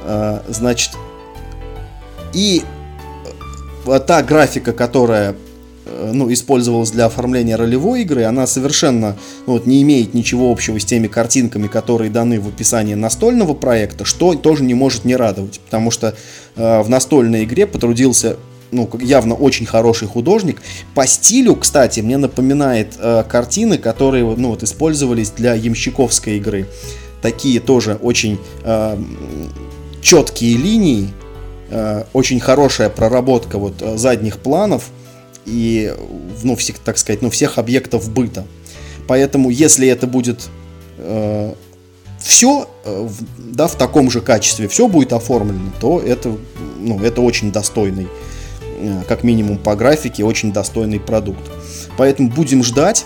[0.06, 0.92] Э, значит,
[2.34, 2.64] и
[3.86, 5.36] э, та графика, которая
[6.14, 10.86] ну, использовалась для оформления ролевой игры, она совершенно ну, вот, не имеет ничего общего с
[10.86, 15.92] теми картинками, которые даны в описании настольного проекта, что тоже не может не радовать, потому
[15.92, 16.16] что
[16.56, 18.38] э, в настольной игре потрудился
[18.72, 20.62] ну, явно очень хороший художник.
[20.96, 26.68] По стилю, кстати, мне напоминает э, картины, которые ну, вот, использовались для ямщиковской игры.
[27.22, 28.98] Такие тоже очень э,
[30.02, 31.10] четкие линии,
[31.70, 34.90] э, очень хорошая проработка вот, э, задних планов
[35.46, 35.94] и,
[36.44, 38.46] ну, всех, так сказать, ну, всех объектов быта.
[39.08, 40.48] Поэтому, если это будет
[40.98, 41.54] э,
[42.20, 46.38] все э, да, в таком же качестве, все будет оформлено, то это,
[46.80, 48.08] ну, это очень достойный
[49.08, 51.42] как минимум по графике, очень достойный продукт.
[51.98, 53.06] Поэтому будем ждать.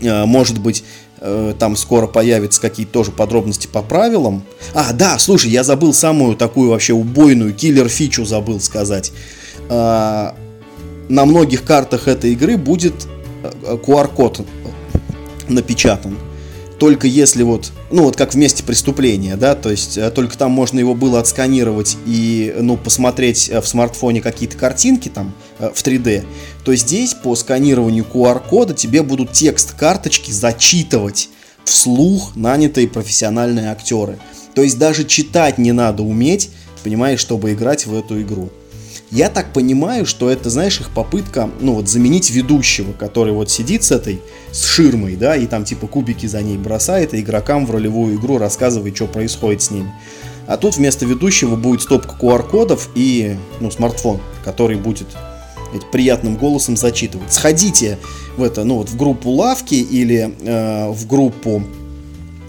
[0.00, 0.84] Э, может быть,
[1.20, 4.42] э, там скоро появятся какие-то тоже подробности по правилам.
[4.74, 9.12] А, да, слушай, я забыл самую такую вообще убойную киллер-фичу забыл сказать.
[9.68, 10.34] На
[11.08, 13.06] многих картах этой игры будет
[13.42, 14.46] QR-код
[15.48, 16.16] напечатан
[16.82, 20.50] только если вот, ну вот как в месте преступления, да, то есть э, только там
[20.50, 25.82] можно его было отсканировать и, ну, посмотреть э, в смартфоне какие-то картинки там э, в
[25.82, 26.24] 3D,
[26.64, 31.28] то здесь по сканированию QR-кода тебе будут текст карточки зачитывать
[31.64, 34.18] вслух нанятые профессиональные актеры.
[34.54, 36.50] То есть даже читать не надо уметь,
[36.82, 38.50] понимаешь, чтобы играть в эту игру.
[39.12, 43.84] Я так понимаю, что это, знаешь, их попытка, ну вот, заменить ведущего, который вот сидит
[43.84, 47.70] с этой, с ширмой, да, и там типа кубики за ней бросает, и игрокам в
[47.70, 49.92] ролевую игру рассказывает, что происходит с ними.
[50.46, 55.08] А тут вместо ведущего будет стопка QR-кодов и, ну, смартфон, который будет
[55.74, 57.34] ведь, приятным голосом зачитывать.
[57.34, 57.98] Сходите
[58.38, 61.62] в это, ну вот в группу лавки или э, в группу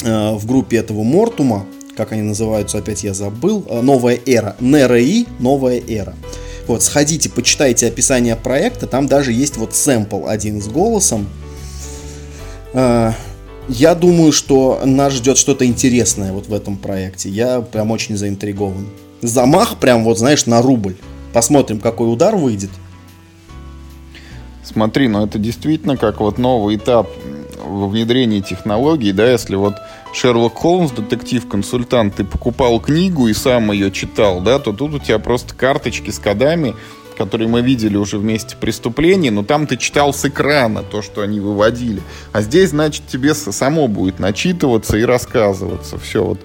[0.01, 1.65] э, в группе этого Мортума,
[1.97, 6.15] как они называются, опять я забыл, э, новая эра, НРИ, новая эра.
[6.67, 11.27] Вот, сходите, почитайте описание проекта, там даже есть вот сэмпл один с голосом.
[12.73, 13.13] А,
[13.67, 17.29] я думаю, что нас ждет что-то интересное вот в этом проекте.
[17.29, 18.87] Я прям очень заинтригован.
[19.21, 20.95] Замах прям вот, знаешь, на рубль.
[21.33, 22.71] Посмотрим, какой удар выйдет.
[24.63, 27.09] Смотри, ну это действительно как вот новый этап
[27.63, 29.75] во внедрении технологий, да, если вот
[30.13, 35.17] Шерлок Холмс, детектив-консультант, ты покупал книгу и сам ее читал, да, то тут у тебя
[35.17, 36.75] просто карточки с кодами,
[37.17, 41.39] которые мы видели уже вместе преступлений, но там ты читал с экрана то, что они
[41.39, 42.01] выводили.
[42.31, 45.97] А здесь, значит, тебе само будет начитываться и рассказываться.
[45.97, 46.39] Все вот,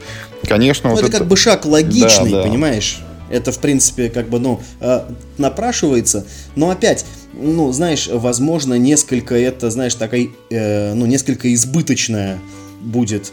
[0.47, 2.49] конечно, ну, вот это, это как бы шаг логичный, да, да.
[2.49, 3.01] понимаешь?
[3.31, 5.03] Это, в принципе, как бы, ну, э,
[5.37, 6.27] напрашивается.
[6.57, 7.05] Но опять,
[7.35, 12.39] ну, знаешь, возможно, несколько это, знаешь, такая, э, ну, несколько избыточная
[12.81, 13.33] будет,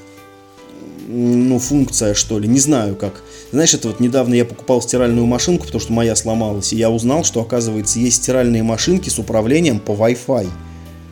[1.07, 2.47] ну, функция, что ли.
[2.47, 3.21] Не знаю, как.
[3.51, 7.23] Знаешь, это вот недавно я покупал стиральную машинку, потому что моя сломалась, и я узнал,
[7.23, 10.47] что, оказывается, есть стиральные машинки с управлением по Wi-Fi.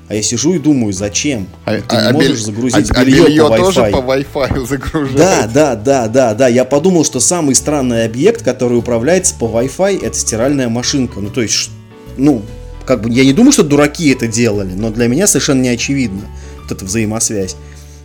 [0.10, 1.48] А я сижу и думаю, зачем?
[1.66, 3.58] А, Ты а, не можешь а, загрузить а, белье, а белье по Wi-Fi.
[3.58, 5.16] тоже по Wi-Fi загружать.
[5.16, 6.48] Да, да, да, да, да.
[6.48, 11.20] Я подумал, что самый странный объект, который управляется по Wi-Fi, это стиральная машинка.
[11.20, 11.70] Ну, то есть,
[12.18, 12.41] ну,
[12.86, 16.24] как бы, я не думаю, что дураки это делали, но для меня совершенно не очевидно
[16.62, 17.56] вот эта взаимосвязь.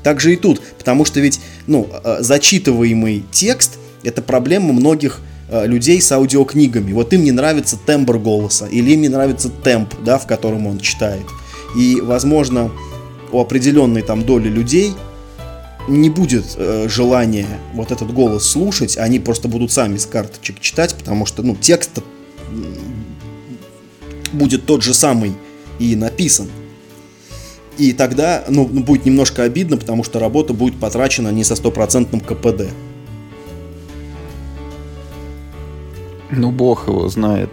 [0.09, 5.67] Так же и тут, потому что ведь, ну, э, зачитываемый текст– это проблема многих э,
[5.67, 6.95] людей с аудиокнигами.
[6.95, 10.79] Вот им не нравится тембр голоса, или им не нравится темп, да, в котором он
[10.79, 11.27] читает.
[11.77, 12.73] И, возможно,
[13.33, 14.95] у определенной там доли людей
[15.89, 20.95] не будет э, желания вот этот голос слушать, они просто будут сами с карточек читать,
[20.95, 21.99] потому что, ну, текст
[24.33, 25.35] будет тот же самый
[25.79, 26.49] и написан.
[27.79, 32.73] И тогда, ну, будет немножко обидно, потому что работа будет потрачена не со стопроцентным КПД.
[36.31, 37.51] Ну, бог его знает.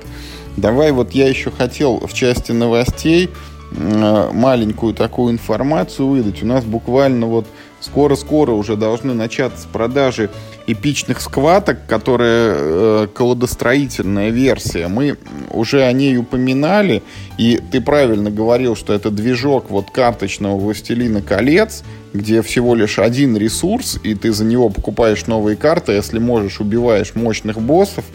[0.57, 3.29] Давай вот я еще хотел в части новостей
[3.71, 6.41] э, маленькую такую информацию выдать.
[6.41, 7.45] У нас буквально вот
[7.79, 10.31] скоро-скоро уже должны начаться продажи
[10.67, 14.87] эпичных скваток, которые э, колодостроительная версия.
[14.87, 15.17] Мы
[15.51, 17.03] уже о ней упоминали,
[17.37, 23.37] и ты правильно говорил, что это движок вот карточного «Властелина колец», где всего лишь один
[23.37, 28.05] ресурс, и ты за него покупаешь новые карты, если можешь, убиваешь мощных боссов,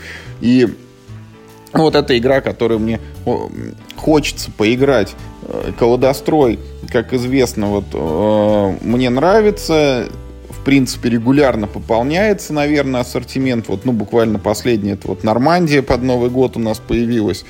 [0.41, 0.67] и
[1.73, 3.01] вот эта игра, которую мне
[3.97, 5.15] хочется поиграть.
[5.47, 6.59] Э, колодострой,
[6.91, 10.09] как известно, вот э, мне нравится
[10.61, 13.69] в принципе, регулярно пополняется, наверное, ассортимент.
[13.69, 17.47] Вот, ну, буквально последний, это вот Нормандия под Новый год у нас появилась.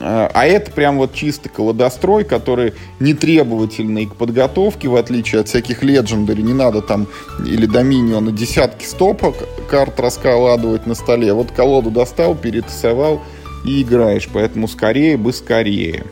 [0.00, 5.48] А, а это прям вот чистый колодострой, который не требовательный к подготовке, в отличие от
[5.48, 6.40] всяких Legendary.
[6.40, 7.08] Не надо там
[7.46, 9.36] или Доминиона десятки стопок
[9.68, 11.34] карт раскладывать на столе.
[11.34, 13.20] Вот колоду достал, перетасовал
[13.66, 14.30] и играешь.
[14.32, 16.04] Поэтому скорее бы скорее.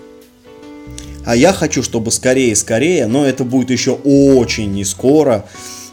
[1.24, 5.46] А я хочу, чтобы скорее-скорее, но это будет еще очень не скоро.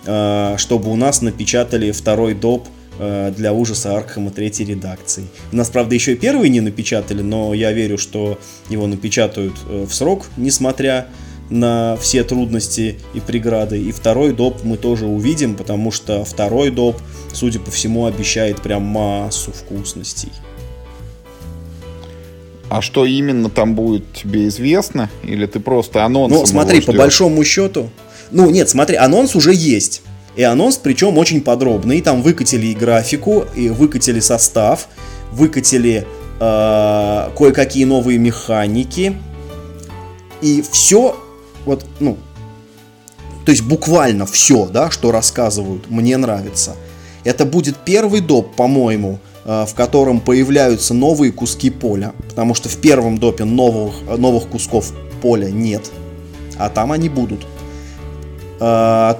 [0.06, 5.28] Э, чтобы у нас напечатали второй доп э, для ужаса Аркхема третьей редакции.
[5.52, 8.40] У нас, правда, еще и первый не напечатали, но я верю, что
[8.70, 11.08] его напечатают э, в срок, несмотря
[11.52, 13.80] на все трудности и преграды.
[13.80, 16.98] И второй доп мы тоже увидим, потому что второй доп,
[17.34, 20.32] судя по всему, обещает прям массу вкусностей.
[22.70, 25.10] А что именно там будет, тебе известно?
[25.24, 26.34] Или ты просто анонс?
[26.34, 27.90] Ну, смотри, по большому счету,
[28.32, 30.02] ну, нет, смотри, анонс уже есть.
[30.36, 32.02] И анонс, причем очень подробный.
[32.02, 34.88] Там выкатили и графику, и выкатили состав,
[35.32, 36.08] выкатили
[36.40, 39.18] э, кое-какие новые механики.
[40.42, 41.18] И все,
[41.66, 42.18] вот, ну,
[43.46, 46.76] то есть буквально все, да, что рассказывают, мне нравится.
[47.24, 52.14] Это будет первый доп, по-моему, э, в котором появляются новые куски поля.
[52.30, 55.92] Потому что в первом допе новых, новых кусков поля нет.
[56.58, 57.46] А там они будут.
[58.62, 59.20] А,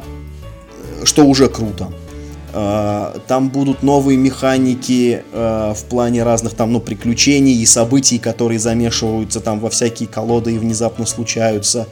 [1.04, 1.92] что уже круто.
[2.54, 8.60] А, там будут новые механики а, в плане разных там, ну, приключений и событий, которые
[8.60, 11.88] замешиваются там во всякие колоды и внезапно случаются.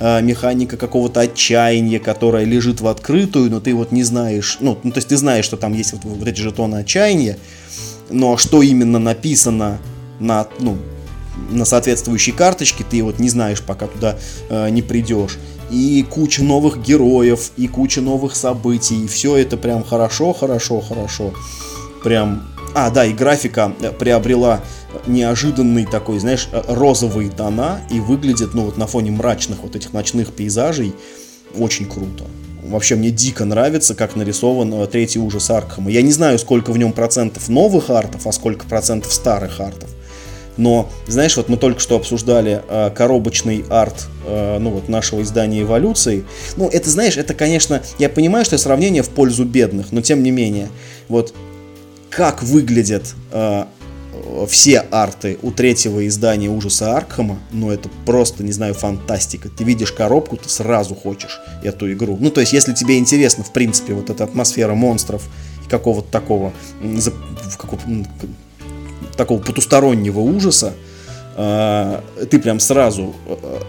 [0.00, 4.98] Механика какого-то отчаяния, которая лежит в открытую, но ты вот не знаешь, ну, ну то
[4.98, 7.38] есть ты знаешь, что там есть вот, вот эти жетоны отчаяния,
[8.10, 9.78] но что именно написано
[10.18, 10.78] на, ну,
[11.50, 14.18] на соответствующей карточке, ты вот не знаешь, пока туда
[14.48, 15.38] э, не придешь
[15.70, 19.04] и куча новых героев, и куча новых событий.
[19.04, 21.32] И все это прям хорошо, хорошо, хорошо.
[22.02, 22.48] Прям...
[22.74, 24.60] А, да, и графика э, приобрела
[25.06, 29.92] неожиданный такой, знаешь, э, розовые тона и выглядит, ну вот на фоне мрачных вот этих
[29.92, 30.94] ночных пейзажей
[31.56, 32.24] очень круто.
[32.64, 35.90] Вообще мне дико нравится, как нарисован э, третий ужас Аркхема.
[35.90, 39.93] Я не знаю, сколько в нем процентов новых артов, а сколько процентов старых артов.
[40.56, 45.62] Но, знаешь, вот мы только что обсуждали э, коробочный арт э, ну, вот нашего издания
[45.62, 46.24] «Эволюции».
[46.56, 50.30] Ну, это, знаешь, это, конечно, я понимаю, что сравнение в пользу бедных, но тем не
[50.30, 50.68] менее,
[51.08, 51.34] вот
[52.10, 53.64] как выглядят э,
[54.48, 59.48] все арты у третьего издания ужаса Аркхема, ну это просто, не знаю, фантастика.
[59.48, 62.16] Ты видишь коробку, ты сразу хочешь эту игру.
[62.20, 65.22] Ну то есть, если тебе интересно, в принципе, вот эта атмосфера монстров
[65.68, 66.52] какого-то такого,
[69.16, 70.74] такого потустороннего ужаса,
[71.36, 72.00] э,
[72.30, 73.60] ты прям сразу э,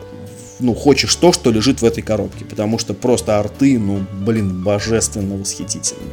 [0.59, 5.37] ну, хочешь то, что лежит в этой коробке, потому что просто арты, ну, блин, божественно
[5.37, 6.11] восхитительно.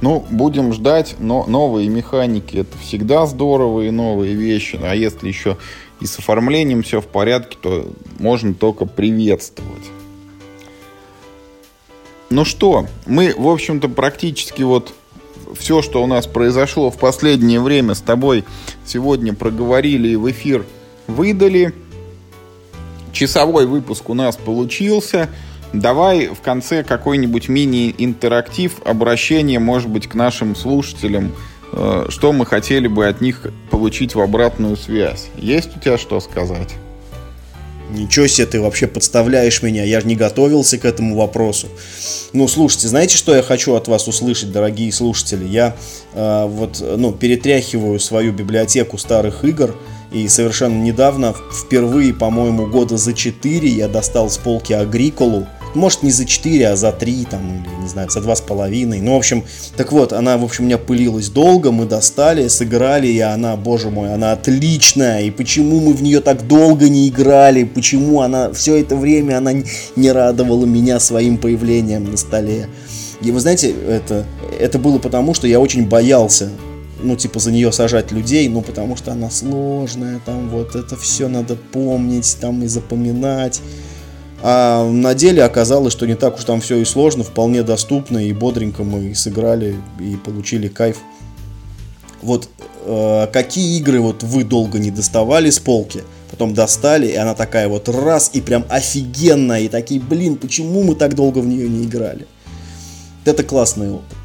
[0.00, 4.78] Ну, будем ждать, но новые механики это всегда здорово и новые вещи.
[4.82, 5.56] А если еще
[6.00, 9.84] и с оформлением все в порядке, то можно только приветствовать.
[12.30, 14.92] Ну что, мы, в общем-то, практически вот
[15.58, 18.44] все, что у нас произошло в последнее время с тобой
[18.84, 20.64] сегодня проговорили и в эфир
[21.06, 21.74] выдали.
[23.12, 25.28] Часовой выпуск у нас получился.
[25.72, 31.32] Давай в конце какой-нибудь мини-интерактив, обращение, может быть, к нашим слушателям,
[31.72, 35.28] э, что мы хотели бы от них получить в обратную связь.
[35.36, 36.74] Есть у тебя что сказать?
[37.92, 41.68] Ничего себе, ты вообще подставляешь меня, я же не готовился к этому вопросу.
[42.32, 45.46] Ну, слушайте, знаете, что я хочу от вас услышать, дорогие слушатели?
[45.46, 45.76] Я
[46.14, 49.76] э, вот, ну, перетряхиваю свою библиотеку старых игр,
[50.10, 56.10] и совершенно недавно, впервые, по-моему, года за 4 я достал с полки Агриколу, может, не
[56.10, 59.00] за 4, а за 3, там, или, не знаю, за 2,5.
[59.00, 59.44] Ну, в общем,
[59.76, 63.90] так вот, она, в общем, у меня пылилась долго, мы достали, сыграли, и она, боже
[63.90, 65.22] мой, она отличная.
[65.22, 67.64] И почему мы в нее так долго не играли?
[67.64, 69.52] Почему она все это время она
[69.96, 72.68] не радовала меня своим появлением на столе?
[73.22, 74.26] И вы знаете, это,
[74.58, 76.50] это было потому, что я очень боялся
[77.02, 81.28] ну, типа, за нее сажать людей, ну, потому что она сложная, там, вот, это все
[81.28, 83.60] надо помнить, там, и запоминать.
[84.44, 88.32] А на деле оказалось, что не так уж там все и сложно, вполне доступно, и
[88.32, 90.98] бодренько мы сыграли, и получили кайф.
[92.22, 92.48] Вот
[92.84, 97.68] э, какие игры вот вы долго не доставали с полки, потом достали, и она такая
[97.68, 101.84] вот раз, и прям офигенная, и такие, блин, почему мы так долго в нее не
[101.84, 102.26] играли?
[103.24, 104.16] Это классный опыт.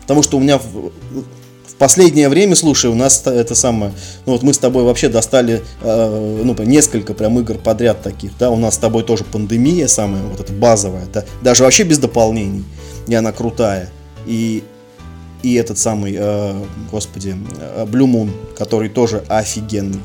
[0.00, 0.58] Потому что у меня
[1.78, 3.92] последнее время, слушай, у нас это самое,
[4.26, 8.50] ну вот мы с тобой вообще достали, э, ну, несколько прям игр подряд таких, да,
[8.50, 12.64] у нас с тобой тоже пандемия самая, вот эта базовая, да, даже вообще без дополнений,
[13.06, 13.90] и она крутая,
[14.26, 14.62] и,
[15.42, 16.54] и этот самый, э,
[16.90, 20.00] господи, э, Blue Moon, который тоже офигенный.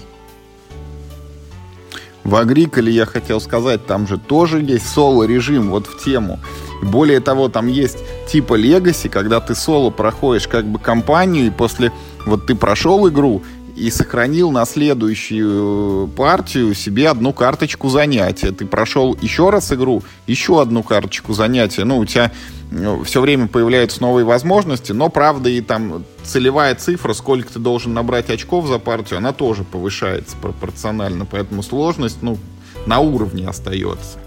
[2.24, 6.40] В Агриколе я хотел сказать, там же тоже есть соло-режим, вот в тему.
[6.84, 11.92] Более того, там есть типа Legacy, когда ты соло проходишь как бы кампанию, и после
[12.26, 13.44] вот ты прошел игру
[13.76, 18.52] и сохранил на следующую партию себе одну карточку занятия.
[18.52, 21.84] Ты прошел еще раз игру, еще одну карточку занятия.
[21.84, 22.32] Ну, у тебя
[22.70, 27.94] ну, все время появляются новые возможности, но, правда, и там целевая цифра, сколько ты должен
[27.94, 32.38] набрать очков за партию, она тоже повышается пропорционально, поэтому сложность, ну,
[32.86, 34.20] на уровне остается.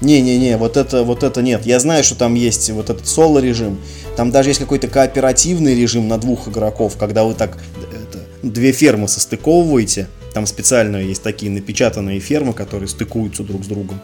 [0.00, 1.64] Не-не-не, вот это, вот это нет.
[1.64, 3.78] Я знаю, что там есть вот этот соло режим.
[4.16, 7.58] Там даже есть какой-то кооперативный режим на двух игроков, когда вы так
[7.92, 10.08] это, две фермы состыковываете.
[10.34, 14.00] Там специально есть такие напечатанные фермы, которые стыкуются друг с другом.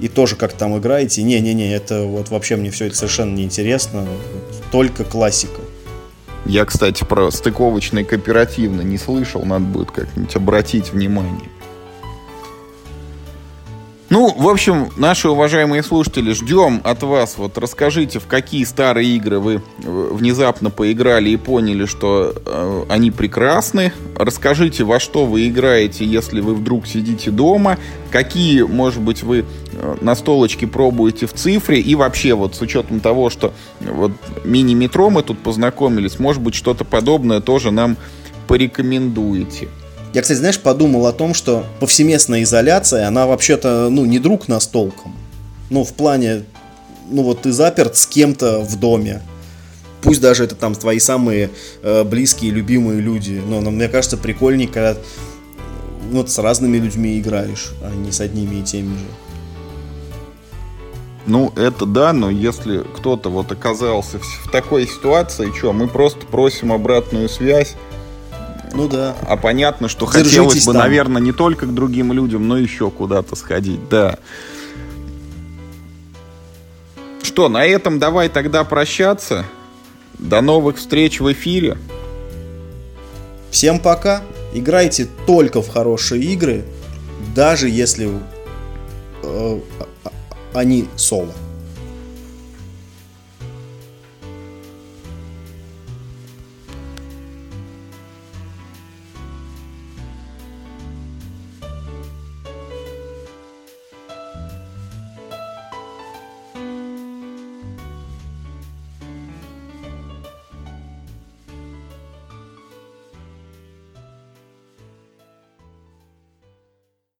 [0.00, 1.22] И тоже как там играете.
[1.22, 4.06] Не-не-не, это вот вообще мне все это совершенно неинтересно.
[4.70, 5.60] Только классика.
[6.46, 11.48] Я, кстати, про стыковочный кооперативный не слышал, надо будет как-нибудь обратить внимание.
[14.10, 17.36] Ну, в общем, наши уважаемые слушатели, ждем от вас.
[17.38, 23.10] Вот расскажите, в какие старые игры вы э, внезапно поиграли и поняли, что э, они
[23.10, 23.92] прекрасны.
[24.16, 27.78] Расскажите, во что вы играете, если вы вдруг сидите дома.
[28.10, 31.80] Какие, может быть, вы э, на столочке пробуете в цифре.
[31.80, 34.12] И вообще, вот с учетом того, что вот
[34.44, 37.96] мини-метро мы тут познакомились, может быть, что-то подобное тоже нам
[38.48, 39.68] порекомендуете.
[40.14, 44.68] Я, кстати, знаешь, подумал о том, что повсеместная изоляция, она вообще-то, ну, не друг нас
[44.68, 45.12] толком.
[45.70, 46.44] Ну, в плане,
[47.10, 49.22] ну, вот ты заперт с кем-то в доме.
[50.02, 51.50] Пусть даже это там твои самые
[51.82, 53.42] э, близкие, любимые люди.
[53.44, 54.96] Но, но мне кажется, прикольнее, когда
[56.12, 59.06] ну, вот с разными людьми играешь, а не с одними и теми же.
[61.26, 66.72] Ну, это да, но если кто-то вот оказался в такой ситуации, что, мы просто просим
[66.72, 67.74] обратную связь,
[68.74, 69.14] ну да.
[69.22, 70.82] А понятно, что Держитесь хотелось бы, там.
[70.82, 74.18] наверное, не только к другим людям, но еще куда-то сходить, да.
[77.22, 79.44] Что, на этом давай тогда прощаться.
[80.18, 81.78] До новых встреч в эфире.
[83.50, 84.22] Всем пока.
[84.52, 86.64] Играйте только в хорошие игры,
[87.34, 88.08] даже если
[89.22, 89.60] э,
[90.52, 91.32] они соло.